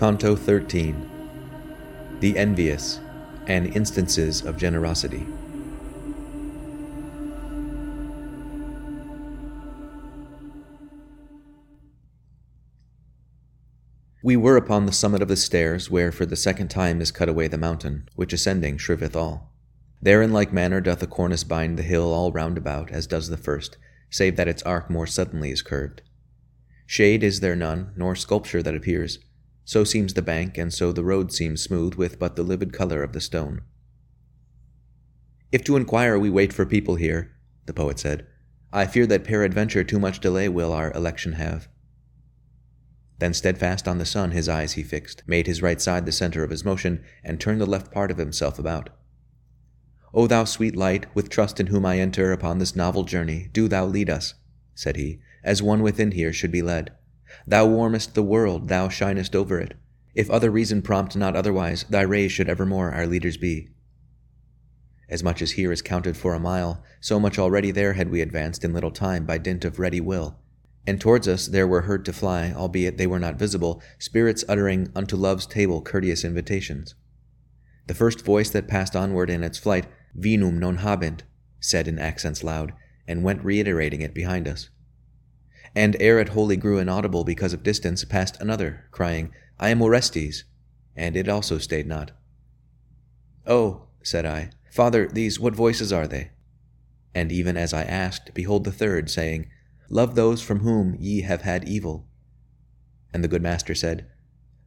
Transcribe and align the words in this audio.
Canto 0.00 0.34
13 0.34 1.10
The 2.20 2.38
Envious 2.38 3.00
and 3.46 3.66
Instances 3.76 4.40
of 4.40 4.56
Generosity. 4.56 5.26
We 14.22 14.36
were 14.36 14.56
upon 14.56 14.86
the 14.86 14.92
summit 14.92 15.20
of 15.20 15.28
the 15.28 15.36
stairs, 15.36 15.90
where 15.90 16.10
for 16.10 16.24
the 16.24 16.34
second 16.34 16.68
time 16.68 17.02
is 17.02 17.12
cut 17.12 17.28
away 17.28 17.46
the 17.46 17.58
mountain, 17.58 18.08
which 18.14 18.32
ascending 18.32 18.78
shriveth 18.78 19.14
all. 19.14 19.52
There 20.00 20.22
in 20.22 20.32
like 20.32 20.50
manner 20.50 20.80
doth 20.80 21.02
a 21.02 21.06
cornice 21.06 21.44
bind 21.44 21.78
the 21.78 21.82
hill 21.82 22.14
all 22.14 22.32
round 22.32 22.56
about, 22.56 22.90
as 22.90 23.06
does 23.06 23.28
the 23.28 23.36
first, 23.36 23.76
save 24.08 24.36
that 24.36 24.48
its 24.48 24.62
arc 24.62 24.88
more 24.88 25.06
suddenly 25.06 25.50
is 25.50 25.60
curved. 25.60 26.00
Shade 26.86 27.22
is 27.22 27.40
there 27.40 27.54
none, 27.54 27.92
nor 27.96 28.16
sculpture 28.16 28.62
that 28.62 28.74
appears. 28.74 29.18
So 29.70 29.84
seems 29.84 30.14
the 30.14 30.20
bank, 30.20 30.58
and 30.58 30.74
so 30.74 30.90
the 30.90 31.04
road 31.04 31.32
seems 31.32 31.62
smooth 31.62 31.94
with 31.94 32.18
but 32.18 32.34
the 32.34 32.42
livid 32.42 32.72
color 32.72 33.04
of 33.04 33.12
the 33.12 33.20
stone. 33.20 33.60
If 35.52 35.62
to 35.62 35.76
inquire 35.76 36.18
we 36.18 36.28
wait 36.28 36.52
for 36.52 36.66
people 36.66 36.96
here, 36.96 37.36
the 37.66 37.72
poet 37.72 38.00
said, 38.00 38.26
I 38.72 38.86
fear 38.86 39.06
that 39.06 39.22
peradventure 39.22 39.84
too 39.84 40.00
much 40.00 40.18
delay 40.18 40.48
will 40.48 40.72
our 40.72 40.90
election 40.90 41.34
have. 41.34 41.68
Then 43.20 43.32
steadfast 43.32 43.86
on 43.86 43.98
the 43.98 44.04
sun 44.04 44.32
his 44.32 44.48
eyes 44.48 44.72
he 44.72 44.82
fixed, 44.82 45.22
made 45.28 45.46
his 45.46 45.62
right 45.62 45.80
side 45.80 46.04
the 46.04 46.10
center 46.10 46.42
of 46.42 46.50
his 46.50 46.64
motion, 46.64 47.04
and 47.22 47.38
turned 47.38 47.60
the 47.60 47.64
left 47.64 47.92
part 47.92 48.10
of 48.10 48.18
himself 48.18 48.58
about. 48.58 48.90
O 50.12 50.26
thou 50.26 50.42
sweet 50.42 50.74
light, 50.74 51.06
with 51.14 51.30
trust 51.30 51.60
in 51.60 51.68
whom 51.68 51.86
I 51.86 52.00
enter 52.00 52.32
upon 52.32 52.58
this 52.58 52.74
novel 52.74 53.04
journey, 53.04 53.48
do 53.52 53.68
thou 53.68 53.86
lead 53.86 54.10
us, 54.10 54.34
said 54.74 54.96
he, 54.96 55.20
as 55.44 55.62
one 55.62 55.80
within 55.80 56.10
here 56.10 56.32
should 56.32 56.50
be 56.50 56.60
led. 56.60 56.90
Thou 57.46 57.66
warmest 57.66 58.14
the 58.14 58.22
world, 58.22 58.68
thou 58.68 58.88
shinest 58.88 59.36
over 59.36 59.58
it. 59.58 59.74
If 60.14 60.30
other 60.30 60.50
reason 60.50 60.82
prompt 60.82 61.16
not 61.16 61.36
otherwise, 61.36 61.84
thy 61.88 62.02
rays 62.02 62.32
should 62.32 62.48
evermore 62.48 62.90
our 62.90 63.06
leaders 63.06 63.36
be. 63.36 63.68
As 65.08 65.22
much 65.22 65.42
as 65.42 65.52
here 65.52 65.72
is 65.72 65.82
counted 65.82 66.16
for 66.16 66.34
a 66.34 66.40
mile, 66.40 66.82
so 67.00 67.18
much 67.18 67.38
already 67.38 67.70
there 67.70 67.94
had 67.94 68.10
we 68.10 68.20
advanced 68.20 68.64
in 68.64 68.72
little 68.72 68.90
time 68.90 69.26
by 69.26 69.38
dint 69.38 69.64
of 69.64 69.78
ready 69.78 70.00
will. 70.00 70.38
And 70.86 71.00
towards 71.00 71.28
us 71.28 71.46
there 71.46 71.66
were 71.66 71.82
heard 71.82 72.04
to 72.06 72.12
fly, 72.12 72.52
albeit 72.52 72.96
they 72.96 73.06
were 73.06 73.18
not 73.18 73.38
visible, 73.38 73.82
spirits 73.98 74.44
uttering 74.48 74.90
unto 74.94 75.16
love's 75.16 75.46
table 75.46 75.82
courteous 75.82 76.24
invitations. 76.24 76.94
The 77.86 77.94
first 77.94 78.24
voice 78.24 78.50
that 78.50 78.68
passed 78.68 78.94
onward 78.94 79.30
in 79.30 79.42
its 79.42 79.58
flight 79.58 79.86
Vinum 80.16 80.58
non 80.58 80.78
habent, 80.78 81.22
said 81.60 81.86
in 81.86 81.98
accents 81.98 82.42
loud, 82.42 82.72
and 83.06 83.22
went 83.22 83.44
reiterating 83.44 84.00
it 84.00 84.14
behind 84.14 84.48
us. 84.48 84.70
And 85.74 85.96
ere 86.00 86.18
it 86.18 86.30
wholly 86.30 86.56
grew 86.56 86.78
inaudible 86.78 87.24
because 87.24 87.52
of 87.52 87.62
distance, 87.62 88.04
passed 88.04 88.40
another, 88.40 88.86
crying, 88.90 89.32
I 89.58 89.68
am 89.68 89.82
Orestes, 89.82 90.44
and 90.96 91.16
it 91.16 91.28
also 91.28 91.58
stayed 91.58 91.86
not. 91.86 92.12
Oh, 93.46 93.86
said 94.02 94.26
I, 94.26 94.50
Father, 94.70 95.06
these 95.06 95.38
what 95.38 95.54
voices 95.54 95.92
are 95.92 96.06
they? 96.06 96.30
And 97.14 97.32
even 97.32 97.56
as 97.56 97.72
I 97.72 97.82
asked, 97.82 98.34
behold 98.34 98.64
the 98.64 98.72
third, 98.72 99.10
saying, 99.10 99.48
Love 99.88 100.14
those 100.14 100.40
from 100.40 100.60
whom 100.60 100.96
ye 100.98 101.22
have 101.22 101.42
had 101.42 101.68
evil. 101.68 102.06
And 103.12 103.24
the 103.24 103.28
good 103.28 103.42
master 103.42 103.74
said, 103.74 104.06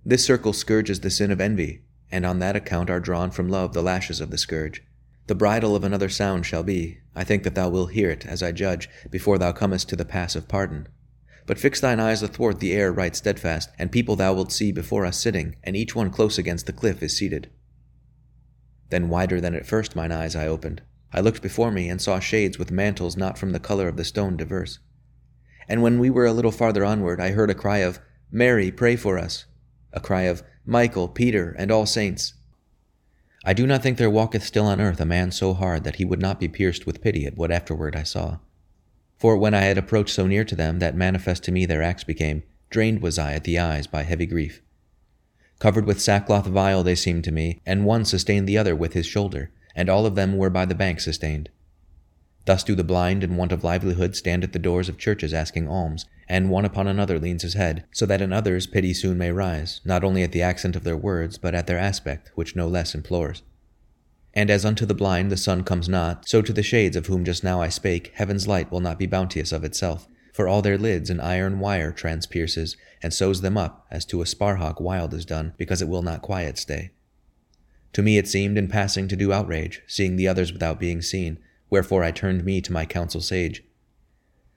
This 0.05 0.25
circle 0.25 0.53
scourges 0.53 0.99
the 0.99 1.09
sin 1.09 1.31
of 1.31 1.39
envy, 1.39 1.83
and 2.11 2.25
on 2.25 2.39
that 2.39 2.55
account 2.55 2.89
are 2.89 2.99
drawn 2.99 3.31
from 3.31 3.47
love 3.47 3.73
the 3.73 3.81
lashes 3.81 4.19
of 4.19 4.29
the 4.29 4.37
scourge. 4.37 4.83
The 5.27 5.35
bridle 5.35 5.75
of 5.75 5.83
another 5.83 6.09
sound 6.09 6.45
shall 6.45 6.63
be. 6.63 6.99
I 7.15 7.23
think 7.23 7.43
that 7.43 7.55
thou 7.55 7.69
wilt 7.69 7.91
hear 7.91 8.09
it, 8.09 8.25
as 8.25 8.43
I 8.43 8.51
judge, 8.51 8.89
before 9.09 9.37
thou 9.37 9.51
comest 9.51 9.87
to 9.89 9.95
the 9.95 10.05
pass 10.05 10.35
of 10.35 10.47
pardon. 10.47 10.87
But 11.45 11.59
fix 11.59 11.79
thine 11.79 11.99
eyes 11.99 12.21
athwart 12.21 12.59
the 12.59 12.73
air 12.73 12.91
right 12.91 13.15
steadfast, 13.15 13.69
and 13.79 13.91
people 13.91 14.15
thou 14.15 14.33
wilt 14.33 14.51
see 14.51 14.71
before 14.71 15.05
us 15.05 15.19
sitting, 15.19 15.55
and 15.63 15.75
each 15.75 15.95
one 15.95 16.09
close 16.09 16.37
against 16.37 16.65
the 16.65 16.73
cliff 16.73 17.01
is 17.01 17.17
seated. 17.17 17.49
Then 18.89 19.09
wider 19.09 19.39
than 19.39 19.55
at 19.55 19.65
first 19.65 19.95
mine 19.95 20.11
eyes 20.11 20.35
I 20.35 20.47
opened. 20.47 20.81
I 21.11 21.21
looked 21.21 21.41
before 21.41 21.71
me, 21.71 21.89
and 21.89 22.01
saw 22.01 22.19
shades 22.19 22.59
with 22.59 22.71
mantles 22.71 23.15
not 23.15 23.37
from 23.37 23.51
the 23.51 23.59
color 23.59 23.87
of 23.87 23.97
the 23.97 24.03
stone 24.03 24.35
diverse. 24.35 24.79
And 25.67 25.81
when 25.81 25.99
we 25.99 26.09
were 26.09 26.25
a 26.25 26.33
little 26.33 26.51
farther 26.51 26.83
onward, 26.83 27.21
I 27.21 27.31
heard 27.31 27.49
a 27.49 27.55
cry 27.55 27.79
of, 27.79 27.99
Mary, 28.31 28.71
pray 28.71 28.95
for 28.95 29.17
us, 29.17 29.45
a 29.93 29.99
cry 29.99 30.23
of, 30.23 30.43
Michael, 30.65 31.07
Peter, 31.07 31.55
and 31.57 31.71
all 31.71 31.85
saints. 31.85 32.33
I 33.43 33.53
do 33.53 33.67
not 33.67 33.83
think 33.83 33.97
there 33.97 34.09
walketh 34.09 34.43
still 34.43 34.65
on 34.65 34.79
earth 34.79 35.01
a 35.01 35.05
man 35.05 35.31
so 35.31 35.53
hard 35.53 35.83
that 35.83 35.97
he 35.97 36.05
would 36.05 36.21
not 36.21 36.39
be 36.39 36.47
pierced 36.47 36.85
with 36.85 37.01
pity 37.01 37.25
at 37.25 37.35
what 37.35 37.51
afterward 37.51 37.95
I 37.95 38.03
saw. 38.03 38.37
For 39.17 39.37
when 39.37 39.53
I 39.53 39.61
had 39.61 39.77
approached 39.77 40.15
so 40.15 40.27
near 40.27 40.45
to 40.45 40.55
them 40.55 40.79
that 40.79 40.95
manifest 40.95 41.43
to 41.43 41.51
me 41.51 41.65
their 41.65 41.81
acts 41.81 42.03
became, 42.03 42.43
drained 42.69 43.01
was 43.01 43.19
I 43.19 43.33
at 43.33 43.43
the 43.43 43.59
eyes 43.59 43.85
by 43.85 44.03
heavy 44.03 44.25
grief. 44.25 44.61
Covered 45.59 45.85
with 45.85 46.01
sackcloth 46.01 46.47
vile 46.47 46.83
they 46.83 46.95
seemed 46.95 47.23
to 47.25 47.31
me, 47.31 47.59
and 47.65 47.85
one 47.85 48.05
sustained 48.05 48.47
the 48.47 48.57
other 48.57 48.75
with 48.75 48.93
his 48.93 49.05
shoulder, 49.05 49.51
and 49.75 49.89
all 49.89 50.05
of 50.05 50.15
them 50.15 50.37
were 50.37 50.49
by 50.49 50.65
the 50.65 50.75
bank 50.75 50.99
sustained. 50.99 51.49
Thus 52.45 52.63
do 52.63 52.75
the 52.75 52.83
blind 52.83 53.23
and 53.23 53.37
want 53.37 53.51
of 53.51 53.63
livelihood 53.63 54.15
stand 54.15 54.43
at 54.43 54.51
the 54.51 54.59
doors 54.59 54.89
of 54.89 54.97
churches 54.97 55.33
asking 55.33 55.67
alms, 55.67 56.05
and 56.27 56.49
one 56.49 56.65
upon 56.65 56.87
another 56.87 57.19
leans 57.19 57.43
his 57.43 57.53
head, 57.53 57.85
so 57.91 58.05
that 58.05 58.21
in 58.21 58.33
others 58.33 58.67
pity 58.67 58.93
soon 58.93 59.17
may 59.17 59.31
rise, 59.31 59.79
not 59.85 60.03
only 60.03 60.23
at 60.23 60.31
the 60.31 60.41
accent 60.41 60.75
of 60.75 60.83
their 60.83 60.97
words, 60.97 61.37
but 61.37 61.55
at 61.55 61.67
their 61.67 61.77
aspect, 61.77 62.31
which 62.35 62.55
no 62.55 62.67
less 62.67 62.93
implores. 62.93 63.43
And 64.33 64.49
as 64.49 64.65
unto 64.65 64.85
the 64.85 64.95
blind 64.95 65.31
the 65.31 65.37
sun 65.37 65.63
comes 65.63 65.87
not, 65.87 66.27
so 66.27 66.41
to 66.41 66.51
the 66.51 66.63
shades 66.63 66.95
of 66.95 67.05
whom 67.05 67.23
just 67.23 67.43
now 67.43 67.61
I 67.61 67.69
spake, 67.69 68.11
heaven's 68.15 68.47
light 68.47 68.71
will 68.71 68.79
not 68.79 68.99
be 68.99 69.05
bounteous 69.05 69.51
of 69.51 69.63
itself, 69.63 70.07
for 70.33 70.47
all 70.47 70.61
their 70.61 70.77
lids 70.77 71.09
an 71.09 71.19
iron 71.19 71.59
wire 71.59 71.91
transpierces, 71.91 72.75
and 73.01 73.13
sews 73.13 73.41
them 73.41 73.57
up, 73.57 73.85
as 73.91 74.05
to 74.05 74.21
a 74.21 74.25
sparhawk 74.25 74.81
wild 74.81 75.13
is 75.13 75.25
done, 75.25 75.53
because 75.57 75.81
it 75.81 75.87
will 75.87 76.01
not 76.01 76.23
quiet 76.23 76.57
stay. 76.57 76.91
To 77.93 78.01
me 78.01 78.17
it 78.17 78.27
seemed 78.27 78.57
in 78.57 78.67
passing 78.67 79.07
to 79.07 79.15
do 79.15 79.31
outrage, 79.31 79.81
seeing 79.87 80.15
the 80.15 80.27
others 80.27 80.51
without 80.51 80.79
being 80.79 81.01
seen, 81.01 81.37
wherefore 81.73 82.03
I 82.03 82.11
turned 82.11 82.45
me 82.45 82.61
to 82.61 82.71
my 82.71 82.85
counsel 82.85 83.19
sage, 83.19 83.63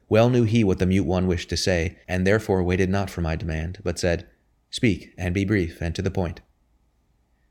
well 0.07 0.29
knew 0.29 0.45
he 0.45 0.63
what 0.63 0.79
the 0.79 0.85
mute 0.85 1.07
one 1.07 1.27
wished 1.27 1.49
to 1.49 1.57
say, 1.57 1.97
and 2.07 2.27
therefore 2.27 2.63
waited 2.63 2.91
not 2.91 3.09
for 3.09 3.23
my 3.23 3.35
demand, 3.35 3.79
but 3.83 3.99
said, 3.99 4.27
Speak, 4.69 5.15
and 5.17 5.33
be 5.33 5.43
brief, 5.43 5.81
and 5.81 5.95
to 5.95 6.03
the 6.03 6.11
point. 6.11 6.43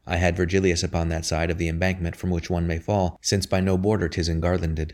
I 0.06 0.18
had 0.18 0.38
Virgilius 0.38 0.84
upon 0.84 1.09
that 1.09 1.25
side 1.25 1.50
of 1.50 1.58
the 1.58 1.68
embankment 1.68 2.16
from 2.16 2.30
which 2.30 2.48
one 2.48 2.68
may 2.68 2.78
fall, 2.78 3.18
since 3.24 3.48
by 3.48 3.59
no 3.59 3.75
border 3.75 4.08
'tis 4.08 4.30
engarlanded. 4.30 4.94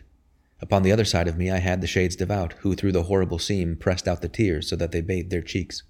Upon 0.62 0.82
the 0.82 0.92
other 0.92 1.04
side 1.04 1.28
of 1.28 1.36
me 1.36 1.50
I 1.50 1.58
had 1.58 1.82
the 1.82 1.86
shades 1.86 2.16
devout, 2.16 2.54
who 2.60 2.74
through 2.74 2.92
the 2.92 3.02
horrible 3.02 3.38
seam 3.38 3.76
pressed 3.76 4.08
out 4.08 4.22
the 4.22 4.28
tears 4.30 4.70
so 4.70 4.76
that 4.76 4.90
they 4.90 5.02
bathed 5.02 5.28
their 5.28 5.42
cheeks. 5.42 5.82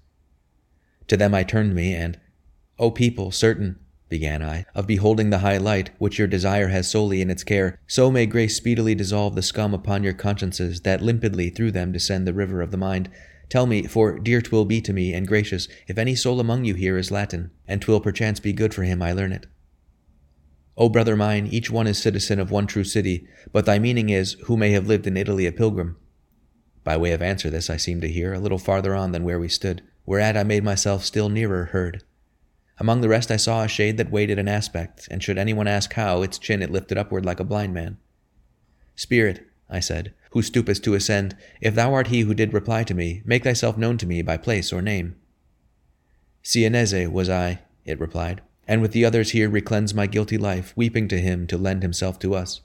To 1.07 1.15
them 1.15 1.33
I 1.33 1.43
turned 1.43 1.73
me, 1.73 1.93
and, 1.93 2.19
O 2.77 2.91
people, 2.91 3.31
certain, 3.31 3.79
began 4.13 4.43
I, 4.43 4.63
of 4.75 4.85
beholding 4.85 5.31
the 5.31 5.39
high 5.39 5.57
light, 5.57 5.89
which 5.97 6.19
your 6.19 6.27
desire 6.27 6.67
has 6.67 6.87
solely 6.87 7.19
in 7.19 7.31
its 7.31 7.43
care, 7.43 7.79
so 7.87 8.11
may 8.11 8.27
grace 8.27 8.55
speedily 8.55 8.93
dissolve 8.93 9.33
the 9.33 9.41
scum 9.41 9.73
upon 9.73 10.03
your 10.03 10.13
consciences, 10.13 10.81
that 10.81 11.01
limpidly 11.01 11.49
through 11.49 11.71
them 11.71 11.91
descend 11.91 12.27
the 12.27 12.31
river 12.31 12.61
of 12.61 12.69
the 12.69 12.77
mind. 12.77 13.09
Tell 13.49 13.65
me, 13.65 13.87
for 13.87 14.19
dear 14.19 14.39
twill 14.39 14.65
be 14.65 14.81
to 14.81 14.93
me, 14.93 15.15
and 15.15 15.27
gracious, 15.27 15.67
if 15.87 15.97
any 15.97 16.13
soul 16.13 16.39
among 16.39 16.63
you 16.63 16.75
here 16.75 16.95
is 16.95 17.09
Latin, 17.09 17.49
and 17.67 17.81
twill 17.81 17.99
perchance 17.99 18.39
be 18.39 18.53
good 18.53 18.71
for 18.71 18.83
him 18.83 19.01
I 19.01 19.13
learn 19.13 19.31
it. 19.31 19.47
O 20.77 20.89
brother 20.89 21.15
mine, 21.15 21.47
each 21.47 21.71
one 21.71 21.87
is 21.87 21.97
citizen 21.97 22.39
of 22.39 22.51
one 22.51 22.67
true 22.67 22.83
city, 22.83 23.27
but 23.51 23.65
thy 23.65 23.79
meaning 23.79 24.11
is, 24.11 24.33
who 24.45 24.55
may 24.55 24.69
have 24.73 24.85
lived 24.85 25.07
in 25.07 25.17
Italy 25.17 25.47
a 25.47 25.51
pilgrim. 25.51 25.97
By 26.83 26.97
way 26.97 27.13
of 27.13 27.23
answer 27.23 27.49
this 27.49 27.67
I 27.67 27.77
seemed 27.77 28.03
to 28.03 28.11
hear, 28.11 28.31
a 28.31 28.39
little 28.39 28.59
farther 28.59 28.93
on 28.93 29.11
than 29.11 29.23
where 29.23 29.39
we 29.39 29.49
stood, 29.49 29.81
whereat 30.05 30.37
I 30.37 30.43
made 30.43 30.63
myself 30.63 31.03
still 31.03 31.29
nearer 31.29 31.65
heard. 31.65 32.03
Among 32.79 33.01
the 33.01 33.09
rest 33.09 33.29
I 33.31 33.37
saw 33.37 33.63
a 33.63 33.67
shade 33.67 33.97
that 33.97 34.11
waited 34.11 34.39
an 34.39 34.47
aspect, 34.47 35.07
and 35.11 35.21
should 35.21 35.37
anyone 35.37 35.67
ask 35.67 35.93
how, 35.93 36.21
its 36.21 36.37
chin 36.39 36.61
it 36.61 36.71
lifted 36.71 36.97
upward 36.97 37.25
like 37.25 37.39
a 37.39 37.43
blind 37.43 37.73
man. 37.73 37.97
Spirit, 38.95 39.45
I 39.69 39.79
said, 39.79 40.13
who 40.31 40.41
stoopest 40.41 40.83
to 40.83 40.95
ascend, 40.95 41.35
if 41.61 41.75
thou 41.75 41.93
art 41.93 42.07
he 42.07 42.21
who 42.21 42.33
did 42.33 42.53
reply 42.53 42.83
to 42.83 42.93
me, 42.93 43.21
make 43.25 43.43
thyself 43.43 43.77
known 43.77 43.97
to 43.99 44.07
me 44.07 44.21
by 44.21 44.37
place 44.37 44.73
or 44.73 44.81
name. 44.81 45.15
Sienese 46.41 47.07
was 47.07 47.29
I, 47.29 47.59
it 47.85 47.99
replied, 47.99 48.41
and 48.67 48.81
with 48.81 48.91
the 48.91 49.05
others 49.05 49.31
here 49.31 49.49
recleanse 49.49 49.93
my 49.93 50.07
guilty 50.07 50.37
life, 50.37 50.73
weeping 50.75 51.07
to 51.09 51.19
him 51.21 51.45
to 51.47 51.57
lend 51.57 51.83
himself 51.83 52.17
to 52.19 52.33
us. 52.33 52.61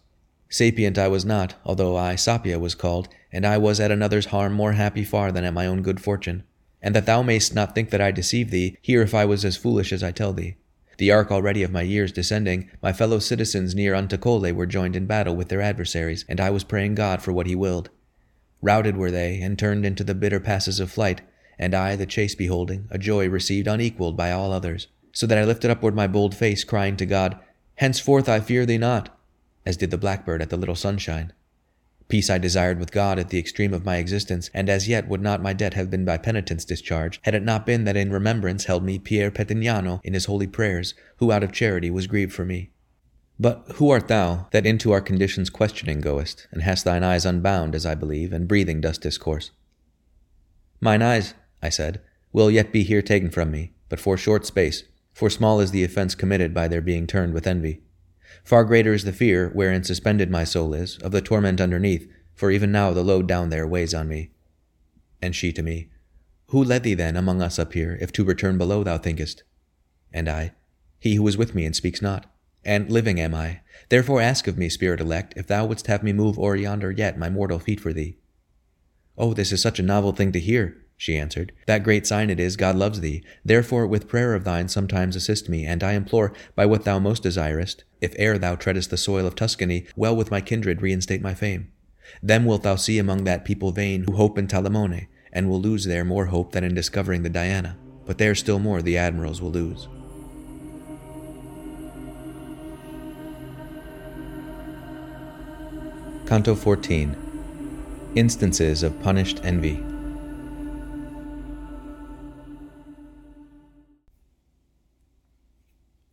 Sapient 0.48 0.96
I 0.96 1.08
was 1.08 1.26
not, 1.26 1.54
although 1.64 1.96
I 1.96 2.14
Sapia 2.14 2.58
was 2.58 2.74
called, 2.74 3.08
and 3.30 3.46
I 3.46 3.58
was 3.58 3.78
at 3.78 3.90
another's 3.90 4.26
harm 4.26 4.54
more 4.54 4.72
happy 4.72 5.04
far 5.04 5.30
than 5.30 5.44
at 5.44 5.52
my 5.52 5.66
own 5.66 5.82
good 5.82 6.00
fortune. 6.00 6.44
And 6.82 6.94
that 6.94 7.06
thou 7.06 7.22
mayst 7.22 7.54
not 7.54 7.74
think 7.74 7.90
that 7.90 8.00
I 8.00 8.10
deceive 8.10 8.50
thee, 8.50 8.76
hear 8.80 9.02
if 9.02 9.14
I 9.14 9.24
was 9.24 9.44
as 9.44 9.56
foolish 9.56 9.92
as 9.92 10.02
I 10.02 10.12
tell 10.12 10.32
thee. 10.32 10.56
The 10.98 11.12
ark 11.12 11.30
already 11.30 11.62
of 11.62 11.70
my 11.70 11.82
years 11.82 12.10
descending, 12.10 12.70
my 12.82 12.92
fellow 12.92 13.20
citizens 13.20 13.74
near 13.74 13.94
unto 13.94 14.16
Colle 14.16 14.52
were 14.52 14.66
joined 14.66 14.96
in 14.96 15.06
battle 15.06 15.36
with 15.36 15.48
their 15.48 15.60
adversaries, 15.60 16.24
and 16.28 16.40
I 16.40 16.50
was 16.50 16.64
praying 16.64 16.96
God 16.96 17.22
for 17.22 17.32
what 17.32 17.46
he 17.46 17.54
willed. 17.54 17.90
Routed 18.60 18.96
were 18.96 19.10
they, 19.10 19.40
and 19.40 19.56
turned 19.56 19.86
into 19.86 20.02
the 20.02 20.14
bitter 20.14 20.40
passes 20.40 20.80
of 20.80 20.90
flight, 20.90 21.20
and 21.56 21.74
I, 21.74 21.94
the 21.94 22.06
chase 22.06 22.34
beholding, 22.34 22.88
a 22.90 22.98
joy 22.98 23.28
received 23.28 23.68
unequalled 23.68 24.16
by 24.16 24.32
all 24.32 24.52
others, 24.52 24.88
so 25.12 25.26
that 25.26 25.38
I 25.38 25.44
lifted 25.44 25.70
upward 25.70 25.94
my 25.94 26.08
bold 26.08 26.34
face, 26.34 26.64
crying 26.64 26.96
to 26.96 27.06
God, 27.06 27.38
Henceforth 27.76 28.28
I 28.28 28.40
fear 28.40 28.66
thee 28.66 28.78
not, 28.78 29.16
as 29.64 29.76
did 29.76 29.92
the 29.92 29.98
blackbird 29.98 30.42
at 30.42 30.50
the 30.50 30.56
little 30.56 30.74
sunshine. 30.74 31.32
Peace 32.08 32.30
I 32.30 32.38
desired 32.38 32.78
with 32.78 32.90
God 32.90 33.18
at 33.18 33.28
the 33.28 33.38
extreme 33.38 33.74
of 33.74 33.84
my 33.84 33.98
existence, 33.98 34.50
and 34.54 34.70
as 34.70 34.88
yet 34.88 35.08
would 35.08 35.20
not 35.20 35.42
my 35.42 35.52
debt 35.52 35.74
have 35.74 35.90
been 35.90 36.06
by 36.06 36.16
penitence 36.16 36.64
discharged, 36.64 37.20
had 37.24 37.34
it 37.34 37.42
not 37.42 37.66
been 37.66 37.84
that 37.84 37.98
in 37.98 38.10
remembrance 38.10 38.64
held 38.64 38.82
me 38.82 38.98
Pier 38.98 39.30
Pettignano 39.30 40.00
in 40.02 40.14
his 40.14 40.24
holy 40.24 40.46
prayers, 40.46 40.94
who 41.18 41.30
out 41.30 41.42
of 41.42 41.52
charity 41.52 41.90
was 41.90 42.06
grieved 42.06 42.32
for 42.32 42.46
me. 42.46 42.70
But 43.38 43.64
who 43.74 43.90
art 43.90 44.08
thou, 44.08 44.48
that 44.52 44.64
into 44.64 44.90
our 44.90 45.02
conditions 45.02 45.50
questioning 45.50 46.00
goest, 46.00 46.48
and 46.50 46.62
hast 46.62 46.84
thine 46.84 47.04
eyes 47.04 47.26
unbound, 47.26 47.74
as 47.74 47.84
I 47.84 47.94
believe, 47.94 48.32
and 48.32 48.48
breathing 48.48 48.80
dost 48.80 49.02
discourse? 49.02 49.50
Mine 50.80 51.02
eyes, 51.02 51.34
I 51.62 51.68
said, 51.68 52.00
will 52.32 52.50
yet 52.50 52.72
be 52.72 52.84
here 52.84 53.02
taken 53.02 53.30
from 53.30 53.50
me, 53.50 53.72
but 53.90 54.00
for 54.00 54.16
short 54.16 54.46
space, 54.46 54.84
for 55.12 55.28
small 55.28 55.60
is 55.60 55.72
the 55.72 55.84
offence 55.84 56.14
committed 56.14 56.54
by 56.54 56.68
their 56.68 56.80
being 56.80 57.06
turned 57.06 57.34
with 57.34 57.46
envy. 57.46 57.82
Far 58.44 58.64
greater 58.64 58.94
is 58.94 59.04
the 59.04 59.12
fear, 59.12 59.50
wherein 59.52 59.84
suspended 59.84 60.30
my 60.30 60.44
soul 60.44 60.74
is, 60.74 60.96
of 60.98 61.12
the 61.12 61.20
torment 61.20 61.60
underneath, 61.60 62.10
for 62.34 62.50
even 62.50 62.72
now 62.72 62.92
the 62.92 63.02
load 63.02 63.26
down 63.26 63.50
there 63.50 63.66
weighs 63.66 63.94
on 63.94 64.08
me. 64.08 64.30
And 65.20 65.34
she 65.34 65.52
to 65.52 65.62
me, 65.62 65.90
Who 66.48 66.62
led 66.62 66.82
thee 66.82 66.94
then 66.94 67.16
among 67.16 67.42
us 67.42 67.58
up 67.58 67.72
here, 67.72 67.98
if 68.00 68.12
to 68.12 68.24
return 68.24 68.58
below 68.58 68.84
thou 68.84 68.98
thinkest? 68.98 69.42
And 70.12 70.28
I, 70.28 70.52
He 70.98 71.16
who 71.16 71.26
is 71.26 71.36
with 71.36 71.54
me 71.54 71.64
and 71.64 71.74
speaks 71.74 72.00
not. 72.00 72.26
And 72.64 72.90
living 72.90 73.20
am 73.20 73.34
I. 73.34 73.60
Therefore 73.88 74.20
ask 74.20 74.46
of 74.46 74.58
me, 74.58 74.68
spirit 74.68 75.00
elect, 75.00 75.34
if 75.36 75.46
thou 75.46 75.66
wouldst 75.66 75.86
have 75.86 76.02
me 76.02 76.12
move 76.12 76.38
o'er 76.38 76.56
yonder 76.56 76.90
yet 76.90 77.18
my 77.18 77.30
mortal 77.30 77.58
feet 77.58 77.80
for 77.80 77.92
thee. 77.92 78.18
Oh, 79.16 79.34
this 79.34 79.52
is 79.52 79.60
such 79.60 79.78
a 79.78 79.82
novel 79.82 80.12
thing 80.12 80.32
to 80.32 80.40
hear, 80.40 80.76
she 80.98 81.16
answered. 81.16 81.52
That 81.66 81.84
great 81.84 82.08
sign 82.08 82.28
it 82.28 82.40
is 82.40 82.56
God 82.56 82.74
loves 82.74 83.00
thee. 83.00 83.22
Therefore 83.44 83.86
with 83.86 84.08
prayer 84.08 84.34
of 84.34 84.42
thine 84.42 84.68
sometimes 84.68 85.14
assist 85.14 85.48
me, 85.48 85.64
and 85.64 85.82
I 85.82 85.92
implore, 85.92 86.32
by 86.56 86.66
what 86.66 86.84
thou 86.84 86.98
most 86.98 87.22
desirest, 87.22 87.84
if 88.00 88.18
e'er 88.18 88.36
thou 88.36 88.56
treadest 88.56 88.90
the 88.90 88.96
soil 88.96 89.24
of 89.24 89.36
Tuscany, 89.36 89.86
well 89.94 90.14
with 90.14 90.32
my 90.32 90.40
kindred 90.40 90.82
reinstate 90.82 91.22
my 91.22 91.34
fame. 91.34 91.70
Then 92.20 92.44
wilt 92.44 92.64
thou 92.64 92.74
see 92.74 92.98
among 92.98 93.22
that 93.24 93.44
people 93.44 93.70
vain 93.70 94.04
who 94.08 94.16
hope 94.16 94.36
in 94.38 94.48
Talamone, 94.48 95.06
and 95.32 95.48
will 95.48 95.60
lose 95.60 95.84
there 95.84 96.04
more 96.04 96.26
hope 96.26 96.50
than 96.50 96.64
in 96.64 96.74
discovering 96.74 97.22
the 97.22 97.30
Diana. 97.30 97.78
But 98.04 98.18
there 98.18 98.34
still 98.34 98.58
more 98.58 98.82
the 98.82 98.98
admirals 98.98 99.40
will 99.40 99.52
lose. 99.52 99.86
Canto 106.26 106.56
14 106.56 107.16
Instances 108.16 108.82
of 108.82 109.00
Punished 109.00 109.40
Envy 109.44 109.80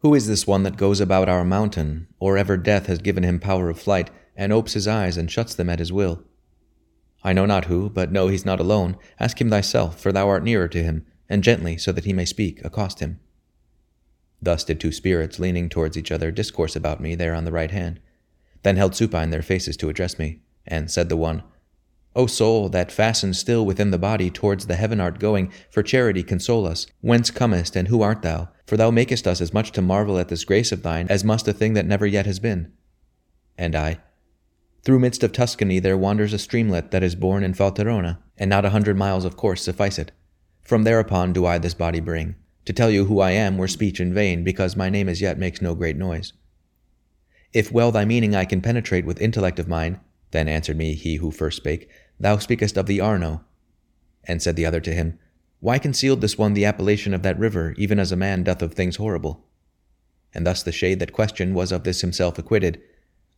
Who 0.05 0.13
is 0.13 0.27
this 0.27 0.45
one 0.45 0.61
that 0.61 0.77
goes 0.77 1.01
about 1.01 1.29
our 1.29 1.43
mountain, 1.43 2.05
or 2.19 2.37
ever 2.37 2.57
death 2.57 2.85
has 2.85 2.99
given 2.99 3.23
him 3.23 3.39
power 3.39 3.71
of 3.71 3.79
flight, 3.79 4.11
and 4.35 4.53
opes 4.53 4.73
his 4.73 4.87
eyes 4.87 5.17
and 5.17 5.31
shuts 5.31 5.55
them 5.55 5.67
at 5.67 5.79
his 5.79 5.91
will? 5.91 6.23
I 7.23 7.33
know 7.33 7.47
not 7.47 7.65
who, 7.65 7.89
but 7.89 8.11
know 8.11 8.27
he's 8.27 8.45
not 8.45 8.59
alone. 8.59 8.97
Ask 9.19 9.41
him 9.41 9.49
thyself, 9.49 9.99
for 9.99 10.11
thou 10.11 10.27
art 10.27 10.43
nearer 10.43 10.67
to 10.67 10.83
him, 10.83 11.07
and 11.27 11.43
gently, 11.43 11.75
so 11.79 11.91
that 11.91 12.05
he 12.05 12.13
may 12.13 12.25
speak, 12.25 12.63
accost 12.63 12.99
him. 12.99 13.19
Thus 14.39 14.63
did 14.63 14.79
two 14.79 14.91
spirits, 14.91 15.39
leaning 15.39 15.69
towards 15.69 15.97
each 15.97 16.11
other, 16.11 16.29
discourse 16.29 16.75
about 16.75 17.01
me 17.01 17.15
there 17.15 17.33
on 17.33 17.45
the 17.45 17.51
right 17.51 17.71
hand. 17.71 17.99
Then 18.61 18.77
held 18.77 18.95
supine 18.95 19.31
their 19.31 19.41
faces 19.41 19.75
to 19.77 19.89
address 19.89 20.19
me, 20.19 20.41
and 20.67 20.91
said 20.91 21.09
the 21.09 21.17
one, 21.17 21.41
O 22.15 22.27
soul, 22.27 22.69
that 22.69 22.91
fastened 22.91 23.37
still 23.37 23.65
within 23.65 23.89
the 23.89 23.97
body 23.97 24.29
towards 24.29 24.67
the 24.67 24.75
heaven 24.75 25.01
art 25.01 25.17
going, 25.17 25.51
for 25.71 25.81
charity 25.81 26.21
console 26.21 26.67
us. 26.67 26.85
Whence 27.01 27.31
comest, 27.31 27.75
and 27.75 27.87
who 27.87 28.03
art 28.03 28.21
thou? 28.21 28.49
For 28.65 28.77
thou 28.77 28.89
makest 28.91 29.27
us 29.27 29.41
as 29.41 29.53
much 29.53 29.71
to 29.73 29.81
marvel 29.81 30.17
at 30.17 30.29
this 30.29 30.43
grace 30.43 30.71
of 30.71 30.83
thine 30.83 31.07
as 31.09 31.23
must 31.23 31.47
a 31.47 31.53
thing 31.53 31.73
that 31.73 31.85
never 31.85 32.07
yet 32.07 32.25
has 32.25 32.39
been. 32.39 32.71
And 33.57 33.75
I, 33.75 33.99
Through 34.83 34.99
midst 34.99 35.23
of 35.23 35.31
Tuscany 35.31 35.79
there 35.79 35.97
wanders 35.97 36.33
a 36.33 36.39
streamlet 36.39 36.91
that 36.91 37.03
is 37.03 37.15
born 37.15 37.43
in 37.43 37.53
Falterona, 37.53 38.19
and 38.37 38.49
not 38.49 38.65
a 38.65 38.71
hundred 38.71 38.97
miles 38.97 39.25
of 39.25 39.37
course 39.37 39.63
suffice 39.63 39.97
it. 39.97 40.11
From 40.61 40.83
thereupon 40.83 41.33
do 41.33 41.45
I 41.45 41.57
this 41.57 41.73
body 41.73 41.99
bring. 41.99 42.35
To 42.65 42.73
tell 42.73 42.89
you 42.89 43.05
who 43.05 43.19
I 43.19 43.31
am 43.31 43.57
were 43.57 43.67
speech 43.67 43.99
in 43.99 44.13
vain, 44.13 44.43
because 44.43 44.75
my 44.75 44.89
name 44.89 45.07
as 45.07 45.21
yet 45.21 45.37
makes 45.37 45.61
no 45.61 45.75
great 45.75 45.95
noise. 45.95 46.33
If 47.53 47.71
well 47.71 47.91
thy 47.91 48.05
meaning 48.05 48.35
I 48.35 48.45
can 48.45 48.61
penetrate 48.61 49.05
with 49.05 49.21
intellect 49.21 49.59
of 49.59 49.67
mine, 49.67 49.99
then 50.31 50.47
answered 50.47 50.75
me 50.75 50.95
he 50.95 51.15
who 51.15 51.31
first 51.31 51.57
spake, 51.57 51.89
Thou 52.19 52.37
speakest 52.37 52.77
of 52.77 52.87
the 52.87 52.99
Arno. 52.99 53.45
And 54.23 54.41
said 54.41 54.55
the 54.55 54.65
other 54.65 54.81
to 54.81 54.93
him, 54.93 55.19
Why 55.65 55.79
concealed 55.79 56.21
this 56.21 56.37
one 56.37 56.53
the 56.53 56.63
appellation 56.63 57.11
of 57.11 57.23
that 57.23 57.39
river, 57.39 57.73
even 57.75 57.97
as 57.97 58.11
a 58.11 58.15
man 58.15 58.43
doth 58.43 58.61
of 58.61 58.75
things 58.75 58.97
horrible? 58.97 59.47
And 60.31 60.45
thus 60.45 60.61
the 60.61 60.71
shade 60.71 60.99
that 60.99 61.11
questioned 61.11 61.55
was 61.55 61.71
of 61.71 61.83
this 61.83 62.01
himself 62.01 62.37
acquitted. 62.37 62.79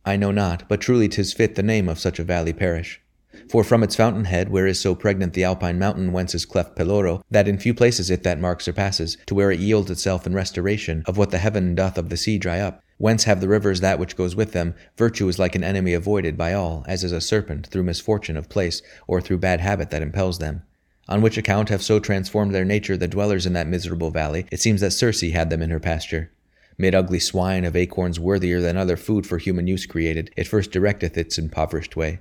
I 0.04 0.16
know 0.16 0.30
not, 0.30 0.68
but 0.68 0.82
truly 0.82 1.08
'tis 1.08 1.32
fit 1.32 1.54
the 1.54 1.62
name 1.62 1.88
of 1.88 1.98
such 1.98 2.18
a 2.18 2.24
valley 2.24 2.52
perish. 2.52 3.00
For 3.48 3.64
from 3.64 3.82
its 3.82 3.96
fountain 3.96 4.26
head, 4.26 4.50
where 4.50 4.66
is 4.66 4.78
so 4.78 4.94
pregnant 4.94 5.32
the 5.32 5.44
alpine 5.44 5.78
mountain 5.78 6.12
whence 6.12 6.34
is 6.34 6.44
cleft 6.44 6.76
Peloro, 6.76 7.22
that 7.30 7.48
in 7.48 7.56
few 7.56 7.72
places 7.72 8.10
it 8.10 8.24
that 8.24 8.38
mark 8.38 8.60
surpasses, 8.60 9.16
to 9.24 9.34
where 9.34 9.50
it 9.50 9.58
yields 9.58 9.90
itself 9.90 10.26
in 10.26 10.34
restoration 10.34 11.04
of 11.06 11.16
what 11.16 11.30
the 11.30 11.38
heaven 11.38 11.74
doth 11.74 11.96
of 11.96 12.10
the 12.10 12.18
sea 12.18 12.36
dry 12.36 12.60
up, 12.60 12.84
Whence 12.98 13.24
have 13.24 13.40
the 13.40 13.48
rivers 13.48 13.80
that 13.80 13.98
which 13.98 14.16
goes 14.16 14.36
with 14.36 14.52
them? 14.52 14.74
Virtue 14.98 15.28
is 15.28 15.38
like 15.38 15.54
an 15.54 15.64
enemy 15.64 15.94
avoided 15.94 16.36
by 16.36 16.52
all, 16.52 16.84
as 16.86 17.04
is 17.04 17.12
a 17.12 17.22
serpent, 17.22 17.68
through 17.68 17.84
misfortune 17.84 18.36
of 18.36 18.50
place, 18.50 18.82
or 19.06 19.22
through 19.22 19.38
bad 19.38 19.60
habit 19.60 19.88
that 19.88 20.02
impels 20.02 20.40
them. 20.40 20.64
On 21.08 21.22
which 21.22 21.38
account 21.38 21.70
have 21.70 21.82
so 21.82 21.98
transformed 21.98 22.54
their 22.54 22.66
nature 22.66 22.96
the 22.96 23.08
dwellers 23.08 23.46
in 23.46 23.54
that 23.54 23.66
miserable 23.66 24.10
valley, 24.10 24.46
it 24.52 24.60
seems 24.60 24.82
that 24.82 24.90
Circe 24.90 25.22
had 25.22 25.48
them 25.48 25.62
in 25.62 25.70
her 25.70 25.80
pasture. 25.80 26.30
Mid 26.76 26.94
ugly 26.94 27.18
swine 27.18 27.64
of 27.64 27.74
acorns 27.74 28.20
worthier 28.20 28.60
than 28.60 28.76
other 28.76 28.96
food 28.96 29.26
for 29.26 29.38
human 29.38 29.66
use 29.66 29.86
created, 29.86 30.30
it 30.36 30.46
first 30.46 30.70
directeth 30.70 31.16
its 31.16 31.38
impoverished 31.38 31.96
way. 31.96 32.20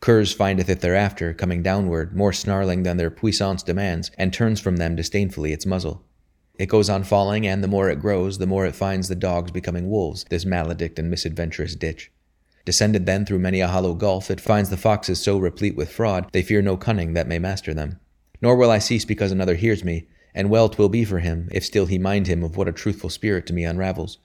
Curs 0.00 0.32
findeth 0.32 0.68
it 0.68 0.80
thereafter, 0.80 1.34
coming 1.34 1.62
downward, 1.62 2.16
more 2.16 2.32
snarling 2.32 2.82
than 2.82 2.96
their 2.96 3.10
puissance 3.10 3.62
demands, 3.62 4.10
and 4.18 4.32
turns 4.32 4.60
from 4.60 4.78
them 4.78 4.96
disdainfully 4.96 5.52
its 5.52 5.66
muzzle. 5.66 6.02
It 6.58 6.70
goes 6.70 6.90
on 6.90 7.04
falling, 7.04 7.46
and 7.46 7.62
the 7.62 7.68
more 7.68 7.90
it 7.90 8.00
grows, 8.00 8.38
the 8.38 8.46
more 8.46 8.66
it 8.66 8.74
finds 8.74 9.08
the 9.08 9.14
dogs 9.14 9.50
becoming 9.50 9.90
wolves, 9.90 10.24
this 10.30 10.44
maledict 10.44 10.98
and 10.98 11.10
misadventurous 11.10 11.76
ditch. 11.76 12.10
Descended 12.64 13.06
then 13.06 13.26
through 13.26 13.38
many 13.40 13.60
a 13.60 13.68
hollow 13.68 13.94
gulf, 13.94 14.30
it 14.30 14.40
finds 14.40 14.70
the 14.70 14.76
foxes 14.76 15.20
so 15.20 15.38
replete 15.38 15.76
with 15.76 15.92
fraud, 15.92 16.28
they 16.32 16.42
fear 16.42 16.62
no 16.62 16.76
cunning 16.76 17.12
that 17.12 17.28
may 17.28 17.38
master 17.38 17.74
them. 17.74 17.98
Nor 18.42 18.56
will 18.56 18.70
I 18.70 18.78
cease 18.78 19.06
because 19.06 19.32
another 19.32 19.54
hears 19.54 19.82
me, 19.82 20.08
and 20.34 20.50
well 20.50 20.68
twill 20.68 20.90
be 20.90 21.04
for 21.04 21.20
him, 21.20 21.48
if 21.52 21.64
still 21.64 21.86
he 21.86 21.98
mind 21.98 22.26
him 22.26 22.42
of 22.42 22.56
what 22.58 22.68
a 22.68 22.72
truthful 22.72 23.08
spirit 23.08 23.46
to 23.46 23.54
me 23.54 23.64
unravels. 23.64 24.18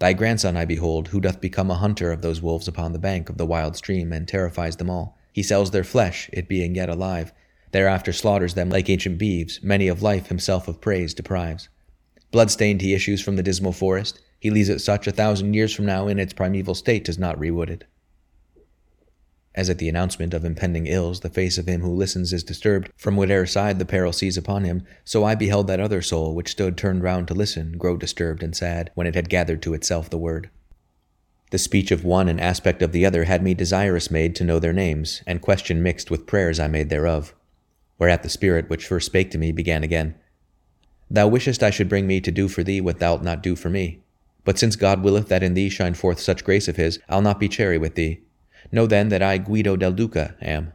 Thy 0.00 0.14
grandson 0.14 0.56
I 0.56 0.64
behold, 0.64 1.08
who 1.08 1.20
doth 1.20 1.40
become 1.40 1.70
a 1.70 1.76
hunter 1.76 2.10
of 2.10 2.22
those 2.22 2.42
wolves 2.42 2.66
upon 2.66 2.92
the 2.92 2.98
bank 2.98 3.28
of 3.28 3.36
the 3.36 3.46
wild 3.46 3.76
stream, 3.76 4.12
and 4.12 4.26
terrifies 4.26 4.76
them 4.76 4.90
all. 4.90 5.16
He 5.32 5.44
sells 5.44 5.70
their 5.70 5.84
flesh, 5.84 6.28
it 6.32 6.48
being 6.48 6.74
yet 6.74 6.88
alive, 6.88 7.32
Thereafter 7.72 8.14
slaughters 8.14 8.54
them 8.54 8.70
like 8.70 8.88
ancient 8.88 9.18
beeves, 9.18 9.62
many 9.62 9.88
of 9.88 10.02
life 10.02 10.28
himself 10.28 10.68
of 10.68 10.80
praise 10.80 11.12
deprives. 11.12 11.68
Bloodstained 12.30 12.80
he 12.80 12.94
issues 12.94 13.20
from 13.20 13.36
the 13.36 13.42
dismal 13.42 13.72
forest, 13.72 14.20
he 14.40 14.50
leaves 14.50 14.68
it 14.68 14.78
such 14.80 15.06
a 15.06 15.12
thousand 15.12 15.54
years 15.54 15.74
from 15.74 15.84
now 15.84 16.08
in 16.08 16.18
its 16.18 16.32
primeval 16.32 16.74
state 16.74 17.08
is 17.08 17.18
not 17.18 17.38
rewooded. 17.38 17.82
As 19.58 19.68
at 19.68 19.78
the 19.78 19.88
announcement 19.88 20.34
of 20.34 20.44
impending 20.44 20.86
ills, 20.86 21.18
the 21.18 21.28
face 21.28 21.58
of 21.58 21.66
him 21.66 21.80
who 21.80 21.92
listens 21.92 22.32
is 22.32 22.44
disturbed 22.44 22.92
from 22.96 23.16
whate'er 23.16 23.44
side 23.44 23.80
the 23.80 23.84
peril 23.84 24.12
sees 24.12 24.36
upon 24.36 24.62
him, 24.62 24.84
so 25.04 25.24
I 25.24 25.34
beheld 25.34 25.66
that 25.66 25.80
other 25.80 26.00
soul 26.00 26.32
which 26.36 26.52
stood 26.52 26.76
turned 26.76 27.02
round 27.02 27.26
to 27.26 27.34
listen 27.34 27.72
grow 27.76 27.96
disturbed 27.96 28.44
and 28.44 28.54
sad 28.54 28.92
when 28.94 29.08
it 29.08 29.16
had 29.16 29.28
gathered 29.28 29.60
to 29.62 29.74
itself 29.74 30.10
the 30.10 30.16
word. 30.16 30.48
The 31.50 31.58
speech 31.58 31.90
of 31.90 32.04
one 32.04 32.28
and 32.28 32.40
aspect 32.40 32.82
of 32.82 32.92
the 32.92 33.04
other 33.04 33.24
had 33.24 33.42
me 33.42 33.52
desirous 33.52 34.12
made 34.12 34.36
to 34.36 34.44
know 34.44 34.60
their 34.60 34.72
names, 34.72 35.24
and 35.26 35.42
question 35.42 35.82
mixed 35.82 36.08
with 36.08 36.24
prayers 36.24 36.60
I 36.60 36.68
made 36.68 36.88
thereof 36.88 37.34
whereat 37.98 38.22
the 38.22 38.28
Spirit 38.28 38.70
which 38.70 38.86
first 38.86 39.06
spake 39.06 39.32
to 39.32 39.38
me 39.38 39.50
began 39.50 39.82
again. 39.82 40.14
Thou 41.10 41.26
wishest 41.26 41.64
I 41.64 41.70
should 41.70 41.88
bring 41.88 42.06
me 42.06 42.20
to 42.20 42.30
do 42.30 42.46
for 42.46 42.62
thee 42.62 42.80
what 42.80 43.00
thou'lt 43.00 43.24
not 43.24 43.42
do 43.42 43.56
for 43.56 43.70
me. 43.70 44.04
But 44.44 44.56
since 44.56 44.76
God 44.76 45.02
willeth 45.02 45.26
that 45.30 45.42
in 45.42 45.54
thee 45.54 45.68
shine 45.68 45.94
forth 45.94 46.20
such 46.20 46.44
grace 46.44 46.68
of 46.68 46.76
his, 46.76 47.00
I'll 47.08 47.22
not 47.22 47.40
be 47.40 47.48
chary 47.48 47.76
with 47.76 47.96
thee. 47.96 48.20
Know 48.72 48.86
then 48.86 49.08
that 49.08 49.22
I 49.22 49.38
Guido 49.38 49.76
del 49.76 49.92
Duca 49.92 50.36
am. 50.40 50.72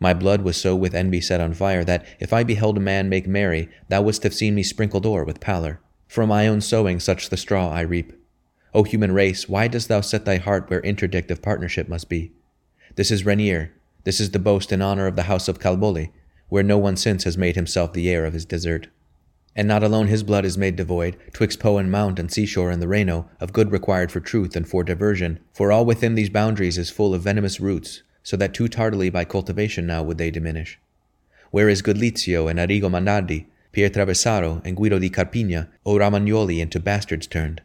My 0.00 0.12
blood 0.12 0.42
was 0.42 0.56
so 0.56 0.74
with 0.74 0.94
envy 0.94 1.20
set 1.20 1.40
on 1.40 1.54
fire 1.54 1.84
that 1.84 2.04
if 2.20 2.32
I 2.32 2.42
beheld 2.42 2.76
a 2.76 2.80
man 2.80 3.08
make 3.08 3.26
merry, 3.26 3.68
thou 3.88 4.02
wouldst 4.02 4.22
have 4.22 4.34
seen 4.34 4.54
me 4.54 4.62
sprinkled 4.62 5.06
o'er 5.06 5.24
with 5.24 5.40
pallor. 5.40 5.80
From 6.08 6.28
my 6.28 6.46
own 6.46 6.60
sowing 6.60 7.00
such 7.00 7.30
the 7.30 7.36
straw 7.36 7.70
I 7.70 7.80
reap. 7.80 8.12
O 8.74 8.82
human 8.82 9.12
race, 9.12 9.48
why 9.48 9.68
dost 9.68 9.88
thou 9.88 10.00
set 10.00 10.24
thy 10.24 10.36
heart 10.36 10.68
where 10.68 10.80
interdict 10.80 11.30
of 11.30 11.42
partnership 11.42 11.88
must 11.88 12.08
be? 12.08 12.32
This 12.96 13.10
is 13.10 13.24
Renier, 13.24 13.72
this 14.04 14.20
is 14.20 14.32
the 14.32 14.38
boast 14.38 14.70
and 14.72 14.82
honor 14.82 15.06
of 15.06 15.16
the 15.16 15.22
house 15.22 15.48
of 15.48 15.58
Calboli, 15.58 16.10
where 16.48 16.62
no 16.62 16.76
one 16.76 16.96
since 16.96 17.24
has 17.24 17.38
made 17.38 17.56
himself 17.56 17.92
the 17.92 18.08
heir 18.10 18.26
of 18.26 18.34
his 18.34 18.44
desert. 18.44 18.88
And 19.56 19.68
not 19.68 19.84
alone 19.84 20.08
his 20.08 20.22
blood 20.22 20.44
is 20.44 20.58
made 20.58 20.76
devoid, 20.76 21.16
twixt 21.32 21.60
Po 21.60 21.78
and 21.78 21.90
mount 21.90 22.18
and 22.18 22.30
seashore 22.30 22.70
and 22.70 22.82
the 22.82 22.88
Reno, 22.88 23.28
of 23.38 23.52
good 23.52 23.70
required 23.70 24.10
for 24.10 24.20
truth 24.20 24.56
and 24.56 24.68
for 24.68 24.82
diversion, 24.82 25.38
for 25.52 25.70
all 25.70 25.84
within 25.84 26.16
these 26.16 26.30
boundaries 26.30 26.76
is 26.76 26.90
full 26.90 27.14
of 27.14 27.22
venomous 27.22 27.60
roots, 27.60 28.02
so 28.22 28.36
that 28.36 28.52
too 28.52 28.66
tardily 28.66 29.10
by 29.10 29.24
cultivation 29.24 29.86
now 29.86 30.02
would 30.02 30.18
they 30.18 30.30
diminish. 30.30 30.80
Where 31.52 31.68
is 31.68 31.82
good 31.82 31.96
Lizio 31.96 32.50
and 32.50 32.58
Arrigo 32.58 32.90
Manardi, 32.90 33.46
Pier 33.70 33.90
Traversaro 33.90 34.60
and 34.64 34.76
Guido 34.76 34.98
di 34.98 35.08
Carpigna, 35.08 35.68
O 35.86 35.94
Romagnoli 35.94 36.58
into 36.58 36.80
bastards 36.80 37.28
turned? 37.28 37.62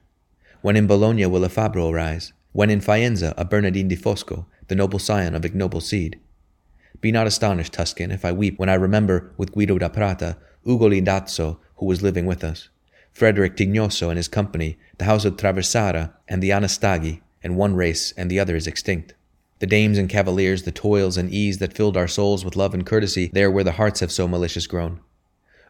When 0.61 0.75
in 0.75 0.85
Bologna 0.85 1.25
will 1.25 1.43
a 1.43 1.49
Fabro 1.49 1.91
arise? 1.91 2.33
When 2.51 2.69
in 2.69 2.81
Faenza 2.81 3.33
a 3.35 3.45
Bernardine 3.45 3.87
di 3.87 3.95
Fosco, 3.95 4.45
the 4.67 4.75
noble 4.75 4.99
scion 4.99 5.33
of 5.33 5.43
ignoble 5.43 5.81
seed. 5.81 6.19
Be 7.01 7.11
not 7.11 7.27
astonished, 7.27 7.73
Tuscan, 7.73 8.11
if 8.11 8.25
I 8.25 8.31
weep 8.31 8.59
when 8.59 8.69
I 8.69 8.75
remember 8.75 9.31
with 9.37 9.53
Guido 9.53 9.77
da 9.77 9.89
Prata, 9.89 10.37
Ugolin 10.65 11.05
d'Azzo, 11.05 11.59
who 11.79 11.85
was 11.85 12.03
living 12.03 12.25
with 12.25 12.43
us, 12.43 12.69
Frederick 13.11 13.55
Tignoso 13.55 14.09
and 14.09 14.17
his 14.17 14.27
company, 14.27 14.77
the 14.97 15.05
house 15.05 15.25
of 15.25 15.35
Traversara, 15.35 16.13
and 16.27 16.43
the 16.43 16.51
Anastagi, 16.51 17.21
and 17.43 17.57
one 17.57 17.75
race 17.75 18.13
and 18.17 18.29
the 18.29 18.39
other 18.39 18.55
is 18.55 18.67
extinct. 18.67 19.13
The 19.59 19.67
dames 19.67 19.97
and 19.97 20.09
cavaliers, 20.09 20.63
the 20.63 20.71
toils 20.71 21.17
and 21.17 21.29
ease 21.31 21.57
that 21.57 21.73
filled 21.73 21.97
our 21.97 22.07
souls 22.07 22.45
with 22.45 22.55
love 22.55 22.73
and 22.73 22.85
courtesy, 22.85 23.29
there 23.33 23.51
where 23.51 23.63
the 23.63 23.73
hearts 23.73 23.99
have 23.99 24.11
so 24.11 24.27
malicious 24.27 24.67
grown. 24.67 25.01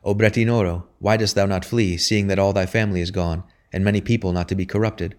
O 0.04 0.14
Bretinoro, 0.14 0.84
why 1.00 1.18
dost 1.18 1.36
thou 1.36 1.46
not 1.46 1.66
flee, 1.66 1.98
seeing 1.98 2.28
that 2.28 2.40
all 2.40 2.54
thy 2.54 2.66
family 2.66 3.02
is 3.02 3.12
gone, 3.12 3.44
and 3.74 3.84
many 3.84 4.02
people 4.02 4.32
not 4.32 4.48
to 4.50 4.56
be 4.56 4.66
corrupted? 4.66 5.16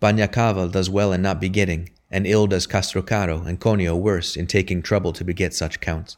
Bagnacaval 0.00 0.72
does 0.72 0.90
well 0.90 1.12
in 1.12 1.22
not 1.22 1.40
begetting, 1.40 1.90
and 2.10 2.26
ill 2.26 2.46
does 2.46 2.66
Castrocaro 2.66 3.46
and 3.46 3.60
Conio 3.60 3.96
worse 3.98 4.36
in 4.36 4.46
taking 4.46 4.82
trouble 4.82 5.12
to 5.12 5.24
beget 5.24 5.54
such 5.54 5.80
counts. 5.80 6.16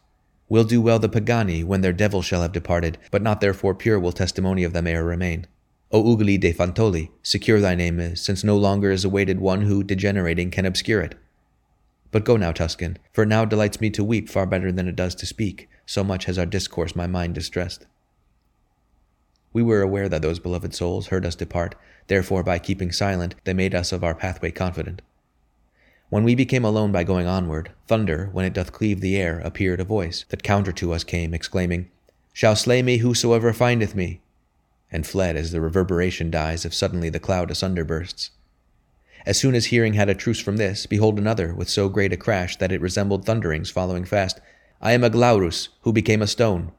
Will 0.48 0.64
do 0.64 0.80
well 0.80 0.98
the 0.98 1.08
Pagani 1.08 1.64
when 1.64 1.80
their 1.80 1.92
devil 1.92 2.22
shall 2.22 2.42
have 2.42 2.52
departed, 2.52 2.98
but 3.10 3.22
not 3.22 3.40
therefore 3.40 3.74
pure 3.74 3.98
will 3.98 4.12
testimony 4.12 4.62
of 4.62 4.72
them 4.72 4.86
e'er 4.86 5.04
remain. 5.04 5.46
O 5.90 6.02
Ugolin 6.02 6.40
de' 6.40 6.52
Fantoli, 6.52 7.10
secure 7.22 7.60
thy 7.60 7.74
name 7.74 7.98
is, 7.98 8.20
since 8.20 8.44
no 8.44 8.56
longer 8.56 8.90
is 8.90 9.04
awaited 9.04 9.40
one 9.40 9.62
who, 9.62 9.82
degenerating, 9.82 10.50
can 10.50 10.66
obscure 10.66 11.00
it. 11.00 11.16
But 12.10 12.24
go 12.24 12.36
now, 12.36 12.52
Tuscan, 12.52 12.98
for 13.12 13.24
it 13.24 13.28
now 13.28 13.44
delights 13.44 13.80
me 13.80 13.90
to 13.90 14.04
weep 14.04 14.28
far 14.28 14.46
better 14.46 14.70
than 14.70 14.88
it 14.88 14.96
does 14.96 15.14
to 15.16 15.26
speak, 15.26 15.68
so 15.84 16.04
much 16.04 16.26
has 16.26 16.38
our 16.38 16.46
discourse 16.46 16.94
my 16.94 17.06
mind 17.06 17.34
distressed. 17.34 17.86
We 19.52 19.62
were 19.62 19.82
aware 19.82 20.08
that 20.08 20.22
those 20.22 20.38
beloved 20.38 20.74
souls 20.74 21.08
heard 21.08 21.26
us 21.26 21.34
depart, 21.34 21.74
therefore 22.06 22.42
by 22.42 22.58
keeping 22.58 22.92
silent 22.92 23.34
they 23.44 23.54
made 23.54 23.74
us 23.74 23.90
of 23.90 24.04
our 24.04 24.14
pathway 24.14 24.50
confident. 24.50 25.02
When 26.08 26.22
we 26.22 26.36
became 26.36 26.64
alone 26.64 26.92
by 26.92 27.02
going 27.02 27.26
onward, 27.26 27.72
thunder, 27.88 28.30
when 28.32 28.44
it 28.44 28.52
doth 28.52 28.72
cleave 28.72 29.00
the 29.00 29.16
air, 29.16 29.40
appeared 29.40 29.80
a 29.80 29.84
voice, 29.84 30.24
that 30.28 30.44
counter 30.44 30.72
to 30.72 30.92
us 30.92 31.02
came, 31.02 31.34
exclaiming, 31.34 31.90
Shall 32.32 32.54
slay 32.54 32.80
me 32.82 32.98
whosoever 32.98 33.52
findeth 33.52 33.94
me, 33.94 34.20
and 34.92 35.04
fled 35.04 35.36
as 35.36 35.50
the 35.50 35.60
reverberation 35.60 36.30
dies 36.30 36.64
if 36.64 36.72
suddenly 36.72 37.10
the 37.10 37.18
cloud 37.18 37.50
asunder 37.50 37.84
bursts. 37.84 38.30
As 39.26 39.36
soon 39.36 39.56
as 39.56 39.66
hearing 39.66 39.94
had 39.94 40.08
a 40.08 40.14
truce 40.14 40.38
from 40.38 40.58
this, 40.58 40.86
behold 40.86 41.18
another, 41.18 41.52
with 41.52 41.68
so 41.68 41.88
great 41.88 42.12
a 42.12 42.16
crash 42.16 42.56
that 42.58 42.70
it 42.70 42.80
resembled 42.80 43.24
thunderings 43.26 43.70
following 43.70 44.04
fast. 44.04 44.40
I 44.80 44.92
am 44.92 45.02
Aglauros, 45.02 45.70
who 45.80 45.92
became 45.92 46.22
a 46.22 46.28
stone. 46.28 46.70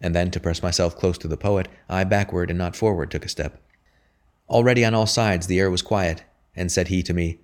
And 0.00 0.14
then, 0.14 0.30
to 0.30 0.40
press 0.40 0.62
myself 0.62 0.96
close 0.96 1.18
to 1.18 1.28
the 1.28 1.36
poet, 1.36 1.68
I 1.86 2.04
backward 2.04 2.48
and 2.48 2.58
not 2.58 2.76
forward 2.76 3.10
took 3.10 3.26
a 3.26 3.28
step. 3.28 3.60
Already 4.48 4.84
on 4.86 4.94
all 4.94 5.06
sides 5.06 5.46
the 5.46 5.60
air 5.60 5.70
was 5.70 5.82
quiet, 5.82 6.24
and 6.56 6.72
said 6.72 6.88
he 6.88 7.02
to 7.02 7.12
me, 7.12 7.38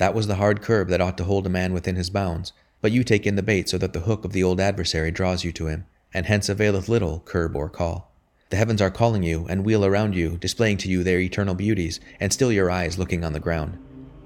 That 0.00 0.14
was 0.14 0.28
the 0.28 0.36
hard 0.36 0.62
curb 0.62 0.88
that 0.88 1.02
ought 1.02 1.18
to 1.18 1.24
hold 1.24 1.46
a 1.46 1.50
man 1.50 1.74
within 1.74 1.96
his 1.96 2.08
bounds, 2.08 2.54
but 2.80 2.90
you 2.90 3.04
take 3.04 3.26
in 3.26 3.36
the 3.36 3.42
bait 3.42 3.68
so 3.68 3.76
that 3.76 3.92
the 3.92 4.00
hook 4.00 4.24
of 4.24 4.32
the 4.32 4.42
old 4.42 4.58
adversary 4.58 5.10
draws 5.10 5.44
you 5.44 5.52
to 5.52 5.66
him, 5.66 5.84
and 6.14 6.24
hence 6.24 6.48
availeth 6.48 6.88
little 6.88 7.20
curb 7.26 7.54
or 7.54 7.68
call. 7.68 8.10
The 8.48 8.56
heavens 8.56 8.80
are 8.80 8.90
calling 8.90 9.22
you, 9.22 9.44
and 9.50 9.62
wheel 9.62 9.84
around 9.84 10.16
you, 10.16 10.38
displaying 10.38 10.78
to 10.78 10.88
you 10.88 11.04
their 11.04 11.20
eternal 11.20 11.54
beauties, 11.54 12.00
and 12.18 12.32
still 12.32 12.50
your 12.50 12.70
eyes 12.70 12.98
looking 12.98 13.22
on 13.24 13.34
the 13.34 13.40
ground, 13.40 13.76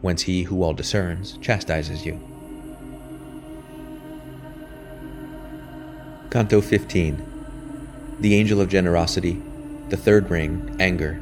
whence 0.01 0.23
he 0.23 0.45
who 0.45 0.63
all 0.63 0.75
discerns 0.75 1.39
chastises 1.39 2.07
you. 2.07 2.21
Canto 6.31 6.61
15 6.61 8.17
The 8.21 8.37
Angel 8.37 8.61
of 8.61 8.69
Generosity, 8.69 9.43
the 9.89 9.97
third 9.97 10.31
ring, 10.31 10.77
Anger, 10.79 11.21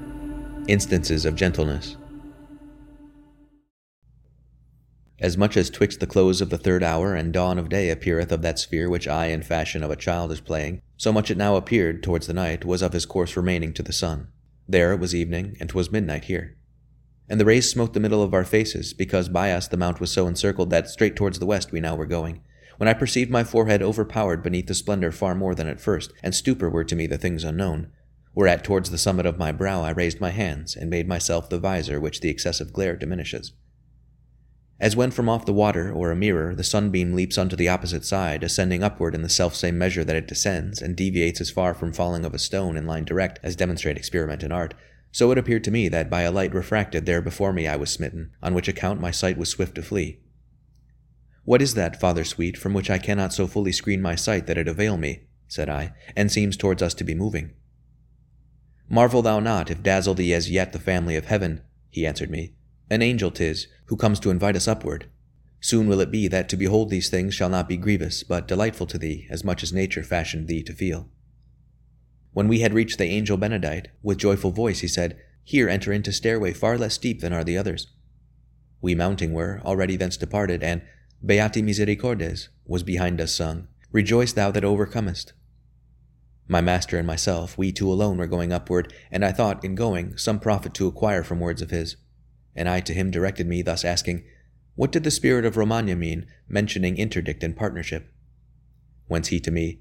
Instances 0.68 1.24
of 1.24 1.36
Gentleness. 1.36 1.96
As 5.22 5.38
much 5.38 5.56
as 5.56 5.70
twixt 5.70 6.00
the 6.00 6.06
close 6.08 6.40
of 6.40 6.50
the 6.50 6.58
third 6.58 6.82
hour 6.82 7.14
and 7.14 7.32
dawn 7.32 7.56
of 7.56 7.68
day 7.68 7.90
appeareth 7.90 8.32
of 8.32 8.42
that 8.42 8.58
sphere 8.58 8.90
which 8.90 9.06
eye 9.06 9.26
in 9.26 9.42
fashion 9.42 9.84
of 9.84 9.90
a 9.92 9.94
child 9.94 10.32
is 10.32 10.40
playing, 10.40 10.82
so 10.96 11.12
much 11.12 11.30
it 11.30 11.36
now 11.36 11.54
appeared 11.54 12.02
towards 12.02 12.26
the 12.26 12.34
night 12.34 12.64
was 12.64 12.82
of 12.82 12.92
his 12.92 13.06
course 13.06 13.36
remaining 13.36 13.72
to 13.74 13.84
the 13.84 13.92
sun. 13.92 14.26
There 14.68 14.92
it 14.92 14.98
was 14.98 15.14
evening, 15.14 15.56
and 15.60 15.68
'twas 15.68 15.92
midnight 15.92 16.24
here. 16.24 16.56
And 17.28 17.38
the 17.38 17.44
rays 17.44 17.70
smote 17.70 17.92
the 17.92 18.00
middle 18.00 18.20
of 18.20 18.34
our 18.34 18.42
faces, 18.42 18.92
because 18.92 19.28
by 19.28 19.52
us 19.52 19.68
the 19.68 19.76
mount 19.76 20.00
was 20.00 20.10
so 20.10 20.26
encircled 20.26 20.70
that 20.70 20.90
straight 20.90 21.14
towards 21.14 21.38
the 21.38 21.46
west 21.46 21.70
we 21.70 21.78
now 21.78 21.94
were 21.94 22.04
going. 22.04 22.40
When 22.78 22.88
I 22.88 22.92
perceived 22.92 23.30
my 23.30 23.44
forehead 23.44 23.80
overpowered 23.80 24.42
beneath 24.42 24.66
the 24.66 24.74
splendor 24.74 25.12
far 25.12 25.36
more 25.36 25.54
than 25.54 25.68
at 25.68 25.80
first, 25.80 26.12
and 26.24 26.34
stupor 26.34 26.68
were 26.68 26.82
to 26.82 26.96
me 26.96 27.06
the 27.06 27.16
things 27.16 27.44
unknown, 27.44 27.92
whereat 28.34 28.64
towards 28.64 28.90
the 28.90 28.98
summit 28.98 29.26
of 29.26 29.38
my 29.38 29.52
brow 29.52 29.84
I 29.84 29.90
raised 29.90 30.20
my 30.20 30.30
hands, 30.30 30.74
and 30.74 30.90
made 30.90 31.06
myself 31.06 31.48
the 31.48 31.60
visor 31.60 32.00
which 32.00 32.22
the 32.22 32.28
excessive 32.28 32.72
glare 32.72 32.96
diminishes. 32.96 33.52
As 34.82 34.96
when 34.96 35.12
from 35.12 35.28
off 35.28 35.46
the 35.46 35.52
water 35.52 35.92
or 35.92 36.10
a 36.10 36.16
mirror 36.16 36.56
the 36.56 36.64
sunbeam 36.64 37.14
leaps 37.14 37.38
unto 37.38 37.54
the 37.54 37.68
opposite 37.68 38.04
side, 38.04 38.42
ascending 38.42 38.82
upward 38.82 39.14
in 39.14 39.22
the 39.22 39.28
selfsame 39.28 39.78
measure 39.78 40.02
that 40.02 40.16
it 40.16 40.26
descends, 40.26 40.82
and 40.82 40.96
deviates 40.96 41.40
as 41.40 41.52
far 41.52 41.72
from 41.72 41.92
falling 41.92 42.24
of 42.24 42.34
a 42.34 42.38
stone 42.40 42.76
in 42.76 42.84
line 42.84 43.04
direct 43.04 43.38
as 43.44 43.54
demonstrate 43.54 43.96
experiment 43.96 44.42
in 44.42 44.50
art, 44.50 44.74
so 45.12 45.30
it 45.30 45.38
appeared 45.38 45.62
to 45.62 45.70
me 45.70 45.88
that 45.88 46.10
by 46.10 46.22
a 46.22 46.32
light 46.32 46.52
refracted 46.52 47.06
there 47.06 47.22
before 47.22 47.52
me 47.52 47.68
I 47.68 47.76
was 47.76 47.92
smitten, 47.92 48.32
on 48.42 48.54
which 48.54 48.66
account 48.66 49.00
my 49.00 49.12
sight 49.12 49.38
was 49.38 49.48
swift 49.48 49.76
to 49.76 49.82
flee. 49.82 50.18
What 51.44 51.62
is 51.62 51.74
that, 51.74 52.00
Father 52.00 52.24
sweet, 52.24 52.56
from 52.56 52.74
which 52.74 52.90
I 52.90 52.98
cannot 52.98 53.32
so 53.32 53.46
fully 53.46 53.70
screen 53.70 54.02
my 54.02 54.16
sight 54.16 54.48
that 54.48 54.58
it 54.58 54.66
avail 54.66 54.96
me? 54.96 55.28
said 55.46 55.68
I, 55.68 55.92
and 56.16 56.32
seems 56.32 56.56
towards 56.56 56.82
us 56.82 56.94
to 56.94 57.04
be 57.04 57.14
moving. 57.14 57.52
Marvel 58.88 59.22
thou 59.22 59.38
not 59.38 59.70
if 59.70 59.80
dazzle 59.80 60.14
thee 60.14 60.34
as 60.34 60.50
yet 60.50 60.72
the 60.72 60.80
family 60.80 61.14
of 61.14 61.26
heaven, 61.26 61.62
he 61.88 62.04
answered 62.04 62.30
me, 62.30 62.54
an 62.92 63.00
angel 63.00 63.30
'tis, 63.30 63.68
who 63.86 63.96
comes 63.96 64.20
to 64.20 64.28
invite 64.28 64.54
us 64.54 64.68
upward. 64.68 65.06
Soon 65.60 65.86
will 65.88 66.02
it 66.02 66.10
be 66.10 66.28
that 66.28 66.46
to 66.50 66.58
behold 66.58 66.90
these 66.90 67.08
things 67.08 67.34
shall 67.34 67.48
not 67.48 67.66
be 67.66 67.78
grievous, 67.78 68.22
but 68.22 68.46
delightful 68.46 68.86
to 68.86 68.98
thee, 68.98 69.26
as 69.30 69.42
much 69.42 69.62
as 69.62 69.72
nature 69.72 70.02
fashioned 70.02 70.46
thee 70.46 70.62
to 70.62 70.74
feel. 70.74 71.08
When 72.34 72.48
we 72.48 72.60
had 72.60 72.74
reached 72.74 72.98
the 72.98 73.06
angel 73.06 73.38
Benedight, 73.38 73.88
with 74.02 74.18
joyful 74.18 74.50
voice 74.50 74.80
he 74.80 74.88
said, 74.88 75.16
Here 75.42 75.70
enter 75.70 75.90
into 75.90 76.12
stairway 76.12 76.52
far 76.52 76.76
less 76.76 76.92
steep 76.92 77.22
than 77.22 77.32
are 77.32 77.44
the 77.44 77.56
others. 77.56 77.86
We 78.82 78.94
mounting 78.94 79.32
were, 79.32 79.62
already 79.64 79.96
thence 79.96 80.18
departed, 80.18 80.62
and 80.62 80.82
Beati 81.24 81.62
Misericordes 81.62 82.48
was 82.66 82.82
behind 82.82 83.22
us 83.22 83.34
sung, 83.34 83.68
Rejoice 83.90 84.34
thou 84.34 84.50
that 84.50 84.64
overcomest. 84.64 85.32
My 86.46 86.60
master 86.60 86.98
and 86.98 87.06
myself, 87.06 87.56
we 87.56 87.72
two 87.72 87.90
alone 87.90 88.18
were 88.18 88.26
going 88.26 88.52
upward, 88.52 88.92
and 89.10 89.24
I 89.24 89.32
thought, 89.32 89.64
in 89.64 89.76
going, 89.76 90.18
some 90.18 90.38
profit 90.38 90.74
to 90.74 90.86
acquire 90.86 91.22
from 91.22 91.40
words 91.40 91.62
of 91.62 91.70
his 91.70 91.96
and 92.54 92.68
I 92.68 92.80
to 92.80 92.94
him 92.94 93.10
directed 93.10 93.46
me, 93.46 93.62
thus 93.62 93.84
asking, 93.84 94.24
What 94.74 94.92
did 94.92 95.04
the 95.04 95.10
spirit 95.10 95.44
of 95.44 95.56
Romagna 95.56 95.96
mean, 95.96 96.26
mentioning 96.48 96.96
interdict 96.96 97.42
and 97.42 97.56
partnership? 97.56 98.12
Whence 99.06 99.28
he 99.28 99.40
to 99.40 99.50
me, 99.50 99.80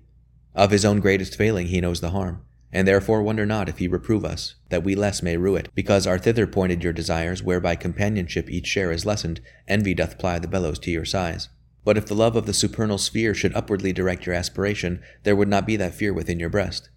Of 0.55 0.71
his 0.71 0.85
own 0.85 0.99
greatest 0.99 1.35
failing 1.35 1.67
he 1.67 1.81
knows 1.81 2.01
the 2.01 2.11
harm, 2.11 2.43
and 2.71 2.87
therefore 2.87 3.21
wonder 3.23 3.45
not 3.45 3.69
if 3.69 3.79
he 3.79 3.87
reprove 3.87 4.23
us, 4.23 4.55
that 4.69 4.83
we 4.83 4.95
less 4.95 5.21
may 5.21 5.37
rue 5.37 5.55
it, 5.55 5.69
because 5.75 6.07
our 6.07 6.19
thither 6.19 6.47
pointed 6.47 6.83
your 6.83 6.93
desires, 6.93 7.43
whereby 7.43 7.75
companionship 7.75 8.49
each 8.49 8.67
share 8.67 8.91
is 8.91 9.05
lessened, 9.05 9.41
envy 9.67 9.93
doth 9.93 10.19
ply 10.19 10.39
the 10.39 10.47
bellows 10.47 10.79
to 10.79 10.91
your 10.91 11.05
size. 11.05 11.49
But 11.83 11.97
if 11.97 12.05
the 12.05 12.15
love 12.15 12.35
of 12.35 12.45
the 12.45 12.53
supernal 12.53 12.99
sphere 12.99 13.33
should 13.33 13.55
upwardly 13.55 13.91
direct 13.91 14.25
your 14.25 14.35
aspiration, 14.35 15.01
there 15.23 15.35
would 15.35 15.47
not 15.47 15.65
be 15.65 15.75
that 15.77 15.95
fear 15.95 16.13
within 16.13 16.39
your 16.39 16.49
breast. 16.49 16.90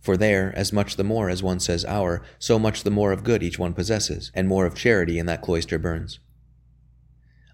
For 0.00 0.16
there, 0.16 0.52
as 0.56 0.72
much 0.72 0.96
the 0.96 1.04
more 1.04 1.28
as 1.28 1.42
one 1.42 1.60
says 1.60 1.84
our, 1.84 2.22
so 2.38 2.58
much 2.58 2.82
the 2.82 2.90
more 2.90 3.12
of 3.12 3.22
good 3.22 3.42
each 3.42 3.58
one 3.58 3.74
possesses, 3.74 4.32
and 4.34 4.48
more 4.48 4.64
of 4.64 4.74
charity 4.74 5.18
in 5.18 5.26
that 5.26 5.42
cloister 5.42 5.78
burns. 5.78 6.18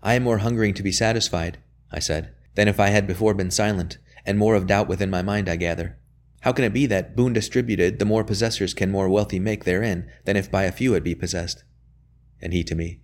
I 0.02 0.14
am 0.14 0.22
more 0.22 0.38
hungering 0.38 0.72
to 0.74 0.84
be 0.84 0.92
satisfied, 0.92 1.58
I 1.90 1.98
said, 1.98 2.32
than 2.54 2.68
if 2.68 2.78
I 2.78 2.88
had 2.88 3.06
before 3.06 3.34
been 3.34 3.50
silent, 3.50 3.98
and 4.24 4.38
more 4.38 4.54
of 4.54 4.68
doubt 4.68 4.86
within 4.86 5.10
my 5.10 5.22
mind, 5.22 5.48
I 5.48 5.56
gather. 5.56 5.98
How 6.42 6.52
can 6.52 6.64
it 6.64 6.72
be 6.72 6.86
that, 6.86 7.16
boon 7.16 7.32
distributed, 7.32 7.98
the 7.98 8.04
more 8.04 8.22
possessors 8.22 8.74
can 8.74 8.92
more 8.92 9.08
wealthy 9.08 9.40
make 9.40 9.64
therein, 9.64 10.08
than 10.24 10.36
if 10.36 10.48
by 10.48 10.62
a 10.62 10.72
few 10.72 10.94
it 10.94 11.02
be 11.02 11.14
possessed? 11.14 11.64
And 12.40 12.52
he 12.52 12.62
to 12.64 12.76
me, 12.76 13.00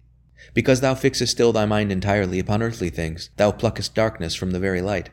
Because 0.55 0.81
thou 0.81 0.95
fixest 0.95 1.33
still 1.33 1.53
thy 1.53 1.67
mind 1.67 1.91
entirely 1.91 2.39
upon 2.39 2.63
earthly 2.63 2.91
things, 2.91 3.31
thou 3.37 3.51
pluckest 3.51 3.97
darkness 3.97 4.37
from 4.37 4.53
the 4.53 4.61
very 4.61 4.81
light. 4.81 5.11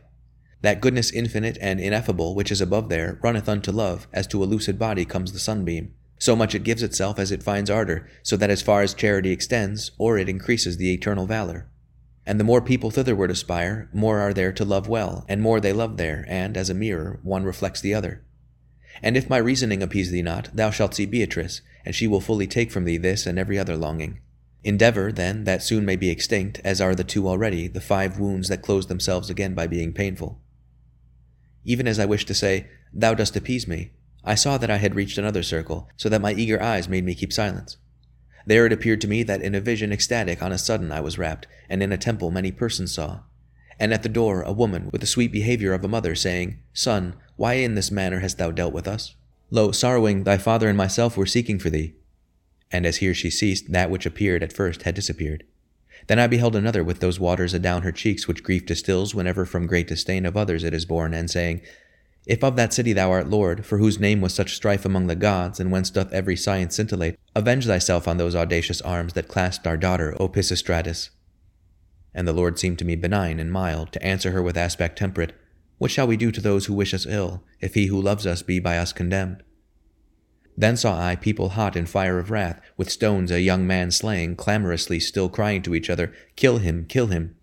That 0.62 0.82
goodness 0.82 1.12
infinite 1.12 1.58
and 1.62 1.80
ineffable 1.80 2.36
which 2.36 2.52
is 2.52 2.60
above 2.60 2.90
there 2.90 3.18
runneth 3.24 3.48
unto 3.48 3.72
love, 3.72 4.08
as 4.12 4.28
to 4.28 4.44
a 4.44 4.46
lucid 4.46 4.78
body 4.78 5.06
comes 5.06 5.32
the 5.32 5.40
sunbeam. 5.40 5.94
So 6.18 6.36
much 6.36 6.54
it 6.54 6.66
gives 6.66 6.84
itself 6.84 7.18
as 7.18 7.32
it 7.32 7.42
finds 7.42 7.70
ardor, 7.70 8.10
so 8.24 8.36
that 8.36 8.50
as 8.50 8.62
far 8.62 8.82
as 8.82 8.94
charity 8.94 9.32
extends, 9.32 9.92
or 9.98 10.18
it 10.18 10.28
increases 10.28 10.76
the 10.76 10.94
eternal 10.94 11.26
valor. 11.26 11.70
And 12.26 12.40
the 12.40 12.44
more 12.44 12.62
people 12.62 12.92
thitherward 12.92 13.32
aspire, 13.32 13.90
more 13.94 14.20
are 14.20 14.34
there 14.34 14.52
to 14.52 14.66
love 14.66 14.90
well, 14.90 15.26
and 15.30 15.42
more 15.42 15.62
they 15.62 15.72
love 15.72 15.96
there, 15.96 16.26
and, 16.28 16.58
as 16.58 16.70
a 16.70 16.74
mirror, 16.74 17.22
one 17.24 17.46
reflects 17.46 17.80
the 17.80 17.94
other. 17.94 18.22
And 19.02 19.16
if 19.16 19.30
my 19.30 19.38
reasoning 19.38 19.82
appease 19.82 20.12
thee 20.12 20.22
not, 20.22 20.50
thou 20.54 20.72
shalt 20.72 20.94
see 20.94 21.06
Beatrice, 21.06 21.62
and 21.86 21.96
she 21.96 22.06
will 22.06 22.20
fully 22.20 22.48
take 22.48 22.70
from 22.70 22.84
thee 22.84 22.98
this 22.98 23.26
and 23.26 23.40
every 23.40 23.58
other 23.58 23.78
longing. 23.78 24.20
Endeavor, 24.62 25.14
then, 25.14 25.46
that 25.46 25.64
soon 25.64 25.86
may 25.86 25.96
be 25.96 26.10
extinct, 26.10 26.60
as 26.66 26.82
are 26.82 26.94
the 26.94 27.06
two 27.06 27.30
already, 27.30 27.70
the 27.70 27.80
five 27.80 28.20
wounds 28.20 28.50
that 28.50 28.62
close 28.62 28.88
themselves 28.88 29.30
again 29.30 29.54
by 29.54 29.68
being 29.68 29.94
painful. 29.94 30.42
Even 31.66 31.88
as 31.88 32.00
I 32.00 32.06
wished 32.06 32.28
to 32.28 32.34
say, 32.34 32.68
Thou 32.94 33.14
dost 33.14 33.36
appease 33.36 33.68
me, 33.68 33.92
I 34.24 34.36
saw 34.36 34.58
that 34.58 34.72
I 34.72 34.78
had 34.78 34.96
reached 34.96 35.18
another 35.18 35.44
circle, 35.44 35.90
so 35.96 36.10
that 36.10 36.22
my 36.22 36.34
eager 36.34 36.62
eyes 36.62 36.90
made 36.90 37.06
me 37.06 37.16
keep 37.16 37.32
silence. 37.32 37.78
There 38.46 38.66
it 38.66 38.74
appeared 38.74 39.02
to 39.02 39.08
me 39.08 39.24
that 39.24 39.42
in 39.42 39.56
a 39.56 39.62
vision 39.62 39.92
ecstatic 39.92 40.42
on 40.42 40.52
a 40.52 40.58
sudden 40.58 40.92
I 40.92 41.02
was 41.02 41.18
wrapped, 41.18 41.48
and 41.70 41.84
in 41.84 41.92
a 41.92 41.98
temple 41.98 42.32
many 42.32 42.52
persons 42.52 42.94
saw. 42.94 43.22
And 43.80 43.94
at 43.94 44.04
the 44.04 44.10
door 44.10 44.42
a 44.42 44.52
woman 44.52 44.90
with 44.92 45.02
the 45.02 45.08
sweet 45.08 45.32
behavior 45.32 45.74
of 45.74 45.84
a 45.84 45.88
mother, 45.88 46.16
saying, 46.16 46.60
Son, 46.74 47.16
why 47.36 47.54
in 47.54 47.76
this 47.76 47.92
manner 47.92 48.20
hast 48.20 48.38
thou 48.38 48.52
dealt 48.52 48.74
with 48.74 48.88
us? 48.88 49.16
Lo, 49.52 49.72
sorrowing, 49.72 50.24
thy 50.24 50.38
father 50.38 50.68
and 50.68 50.78
myself 50.78 51.16
were 51.16 51.26
seeking 51.26 51.60
for 51.60 51.70
thee. 51.70 51.94
And 52.72 52.86
as 52.86 52.98
here 52.98 53.14
she 53.14 53.30
ceased, 53.30 53.72
that 53.72 53.90
which 53.90 54.06
appeared 54.06 54.44
at 54.44 54.54
first 54.54 54.84
had 54.84 54.96
disappeared. 54.96 55.44
Then 56.08 56.20
I 56.20 56.28
beheld 56.28 56.56
another 56.56 56.84
with 56.84 57.00
those 57.00 57.20
waters 57.20 57.54
adown 57.54 57.84
her 57.84 57.92
cheeks 57.92 58.28
which 58.28 58.44
grief 58.44 58.66
distills 58.66 59.14
whenever 59.14 59.46
from 59.46 59.68
great 59.68 59.88
disdain 59.88 60.26
of 60.26 60.38
others 60.38 60.64
it 60.64 60.74
is 60.74 60.86
born, 60.86 61.14
and 61.14 61.30
saying, 61.30 61.62
If 62.26 62.44
of 62.44 62.56
that 62.56 62.74
city 62.74 62.94
thou 62.94 63.12
art 63.12 63.30
Lord, 63.30 63.66
for 63.66 63.78
whose 63.78 64.00
name 64.00 64.22
was 64.22 64.34
such 64.34 64.56
strife 64.56 64.86
among 64.86 65.08
the 65.08 65.16
gods, 65.16 65.60
and 65.60 65.72
whence 65.72 65.90
doth 65.90 66.12
every 66.14 66.36
science 66.36 66.76
scintillate, 66.76 67.20
avenge 67.36 67.66
thyself 67.66 68.08
on 68.08 68.18
those 68.18 68.36
audacious 68.36 68.82
arms 68.82 69.14
that 69.14 69.28
clasped 69.28 69.68
our 69.68 69.78
daughter, 69.78 70.16
O 70.20 70.28
Pisistratus. 70.28 71.10
And 72.14 72.28
the 72.28 72.34
Lord 72.34 72.58
seemed 72.58 72.80
to 72.80 72.86
me 72.86 72.96
benign 72.96 73.40
and 73.40 73.52
mild, 73.52 73.92
to 73.94 74.04
answer 74.04 74.32
her 74.32 74.42
with 74.42 74.58
aspect 74.58 74.98
temperate, 74.98 75.34
What 75.78 75.92
shall 75.92 76.08
we 76.08 76.18
do 76.18 76.32
to 76.32 76.42
those 76.42 76.66
who 76.66 76.74
wish 76.74 76.94
us 76.94 77.06
ill, 77.06 77.44
if 77.60 77.76
he 77.76 77.88
who 77.88 78.02
loves 78.02 78.26
us 78.26 78.42
be 78.42 78.60
by 78.60 78.78
us 78.78 78.94
condemned? 78.94 79.44
Then 80.60 80.76
saw 80.76 81.00
I 81.00 81.16
people 81.16 81.52
hot 81.52 81.78
in 81.78 81.86
fire 81.86 82.20
of 82.20 82.30
wrath, 82.30 82.60
with 82.76 82.90
stones 82.90 83.32
a 83.32 83.40
young 83.40 83.66
man 83.66 83.92
slaying, 83.92 84.36
clamorously 84.36 85.00
still 85.00 85.30
crying 85.30 85.62
to 85.62 85.74
each 85.74 85.90
other, 85.90 86.12
Kill 86.36 86.58
him, 86.58 86.86
kill 86.90 87.08
him. 87.08 87.38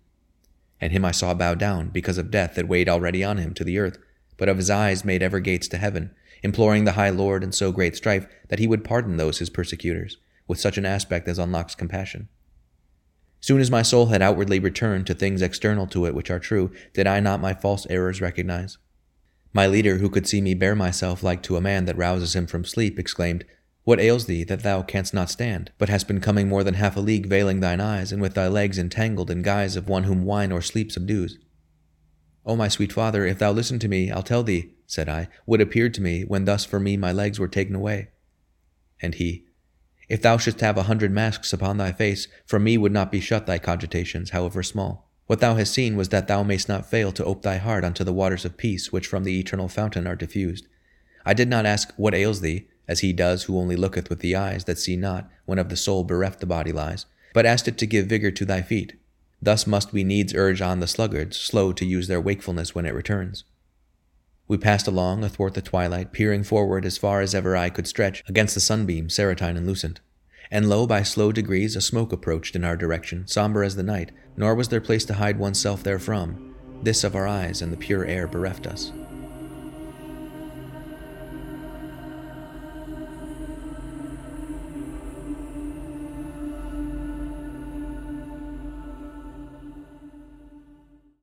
And 0.79 0.91
him 0.91 1.03
I 1.03 1.09
saw 1.09 1.33
bow 1.33 1.55
down, 1.55 1.89
because 1.89 2.19
of 2.19 2.29
death 2.29 2.53
that 2.53 2.67
weighed 2.67 2.87
already 2.87 3.23
on 3.23 3.39
him, 3.39 3.55
to 3.55 3.63
the 3.63 3.79
earth, 3.79 3.97
but 4.37 4.47
of 4.47 4.57
his 4.57 4.69
eyes 4.69 5.03
made 5.03 5.23
ever 5.23 5.39
gates 5.39 5.67
to 5.69 5.79
heaven, 5.79 6.11
imploring 6.43 6.85
the 6.85 6.91
high 6.91 7.09
Lord 7.09 7.43
in 7.43 7.51
so 7.51 7.71
great 7.71 7.95
strife 7.95 8.27
that 8.49 8.59
he 8.59 8.67
would 8.67 8.83
pardon 8.83 9.17
those 9.17 9.39
his 9.39 9.49
persecutors, 9.49 10.17
with 10.47 10.59
such 10.59 10.77
an 10.77 10.85
aspect 10.85 11.27
as 11.27 11.39
unlocks 11.39 11.73
compassion. 11.73 12.29
Soon 13.39 13.59
as 13.59 13.71
my 13.71 13.81
soul 13.81 14.07
had 14.07 14.21
outwardly 14.21 14.59
returned 14.59 15.07
to 15.07 15.15
things 15.15 15.41
external 15.41 15.87
to 15.87 16.05
it 16.05 16.13
which 16.13 16.29
are 16.29 16.37
true, 16.37 16.71
did 16.93 17.07
I 17.07 17.19
not 17.19 17.41
my 17.41 17.55
false 17.55 17.87
errors 17.89 18.21
recognize? 18.21 18.77
My 19.53 19.65
leader, 19.65 19.97
who 19.97 20.09
could 20.09 20.27
see 20.27 20.41
me 20.41 20.53
bear 20.53 20.75
myself 20.75 21.23
like 21.23 21.41
to 21.43 21.57
a 21.57 21.61
man 21.61 21.85
that 21.85 21.97
rouses 21.97 22.35
him 22.35 22.47
from 22.47 22.65
sleep, 22.65 22.99
exclaimed, 22.99 23.45
What 23.83 23.99
ails 23.99 24.25
thee 24.25 24.43
that 24.43 24.63
thou 24.63 24.81
canst 24.81 25.13
not 25.13 25.29
stand, 25.29 25.71
but 25.77 25.89
hast 25.89 26.07
been 26.07 26.21
coming 26.21 26.47
more 26.47 26.63
than 26.63 26.75
half 26.75 26.97
a 26.97 27.01
league 27.01 27.27
veiling 27.27 27.59
thine 27.59 27.79
eyes, 27.79 28.11
and 28.11 28.21
with 28.21 28.33
thy 28.33 28.47
legs 28.47 28.77
entangled 28.77 29.31
in 29.31 29.41
guise 29.41 29.75
of 29.75 29.87
one 29.87 30.03
whom 30.03 30.25
wine 30.25 30.51
or 30.51 30.61
sleep 30.61 30.91
subdues? 30.91 31.37
O 32.45 32.55
my 32.55 32.67
sweet 32.67 32.93
father, 32.93 33.25
if 33.25 33.39
thou 33.39 33.51
listen 33.51 33.79
to 33.79 33.87
me, 33.87 34.11
I'll 34.11 34.23
tell 34.23 34.43
thee, 34.43 34.73
said 34.85 35.09
I, 35.09 35.27
what 35.45 35.61
appeared 35.61 35.93
to 35.95 36.01
me 36.01 36.23
when 36.23 36.45
thus 36.45 36.63
for 36.63 36.79
me 36.79 36.95
my 36.95 37.11
legs 37.11 37.39
were 37.39 37.47
taken 37.47 37.75
away. 37.75 38.09
And 39.01 39.15
he, 39.15 39.45
If 40.07 40.21
thou 40.21 40.37
shouldst 40.37 40.61
have 40.61 40.77
a 40.77 40.83
hundred 40.83 41.11
masks 41.11 41.51
upon 41.51 41.77
thy 41.77 41.91
face, 41.91 42.27
from 42.45 42.63
me 42.63 42.77
would 42.77 42.93
not 42.93 43.11
be 43.11 43.19
shut 43.19 43.45
thy 43.45 43.59
cogitations, 43.59 44.29
however 44.29 44.63
small. 44.63 45.06
What 45.27 45.41
thou 45.41 45.55
hast 45.55 45.73
seen 45.73 45.97
was 45.97 46.09
that 46.09 46.27
thou 46.27 46.41
mayst 46.41 46.69
not 46.69 46.89
fail 46.89 47.11
to 47.11 47.25
ope 47.25 47.41
thy 47.41 47.57
heart 47.57 47.83
unto 47.83 48.03
the 48.03 48.13
waters 48.13 48.45
of 48.45 48.57
peace 48.57 48.91
which 48.91 49.07
from 49.07 49.25
the 49.25 49.39
eternal 49.39 49.67
fountain 49.67 50.07
are 50.07 50.15
diffused. 50.15 50.67
I 51.25 51.33
did 51.33 51.49
not 51.49 51.65
ask 51.65 51.93
what 51.97 52.15
ails 52.15 52.39
thee, 52.39 52.67
as 52.87 53.01
he 53.01 53.11
does 53.11 53.43
who 53.43 53.59
only 53.59 53.75
looketh 53.75 54.09
with 54.09 54.19
the 54.19 54.35
eyes 54.35 54.63
that 54.63 54.79
see 54.79 54.95
not, 54.95 55.29
when 55.45 55.59
of 55.59 55.67
the 55.67 55.75
soul 55.75 56.05
bereft 56.05 56.39
the 56.39 56.45
body 56.45 56.71
lies, 56.71 57.05
but 57.33 57.45
asked 57.45 57.67
it 57.67 57.77
to 57.79 57.85
give 57.85 58.07
vigor 58.07 58.31
to 58.31 58.45
thy 58.45 58.61
feet. 58.61 58.93
Thus 59.41 59.67
must 59.67 59.91
we 59.91 60.05
needs 60.05 60.33
urge 60.33 60.61
on 60.61 60.79
the 60.79 60.87
sluggards, 60.87 61.37
slow 61.37 61.73
to 61.73 61.85
use 61.85 62.07
their 62.07 62.21
wakefulness 62.21 62.73
when 62.73 62.85
it 62.85 62.93
returns. 62.93 63.43
We 64.47 64.57
passed 64.57 64.87
along 64.87 65.25
athwart 65.25 65.53
the 65.53 65.61
twilight, 65.61 66.13
peering 66.13 66.43
forward 66.43 66.85
as 66.85 66.97
far 66.97 67.19
as 67.19 67.35
ever 67.35 67.57
eye 67.57 67.69
could 67.69 67.87
stretch 67.87 68.23
against 68.29 68.55
the 68.55 68.61
sunbeam, 68.61 69.09
serotine 69.09 69.57
and 69.57 69.67
lucent. 69.67 69.99
And 70.49 70.69
lo, 70.69 70.87
by 70.87 71.03
slow 71.03 71.31
degrees 71.31 71.75
a 71.75 71.81
smoke 71.81 72.13
approached 72.13 72.55
in 72.55 72.63
our 72.63 72.77
direction, 72.77 73.27
somber 73.27 73.63
as 73.63 73.75
the 73.75 73.83
night, 73.83 74.11
nor 74.35 74.55
was 74.55 74.69
there 74.69 74.81
place 74.81 75.05
to 75.05 75.15
hide 75.15 75.37
oneself 75.39 75.83
therefrom. 75.83 76.55
This 76.83 77.03
of 77.03 77.15
our 77.15 77.27
eyes 77.27 77.61
and 77.61 77.73
the 77.73 77.77
pure 77.77 78.05
air 78.05 78.27
bereft 78.27 78.67
us. 78.67 78.91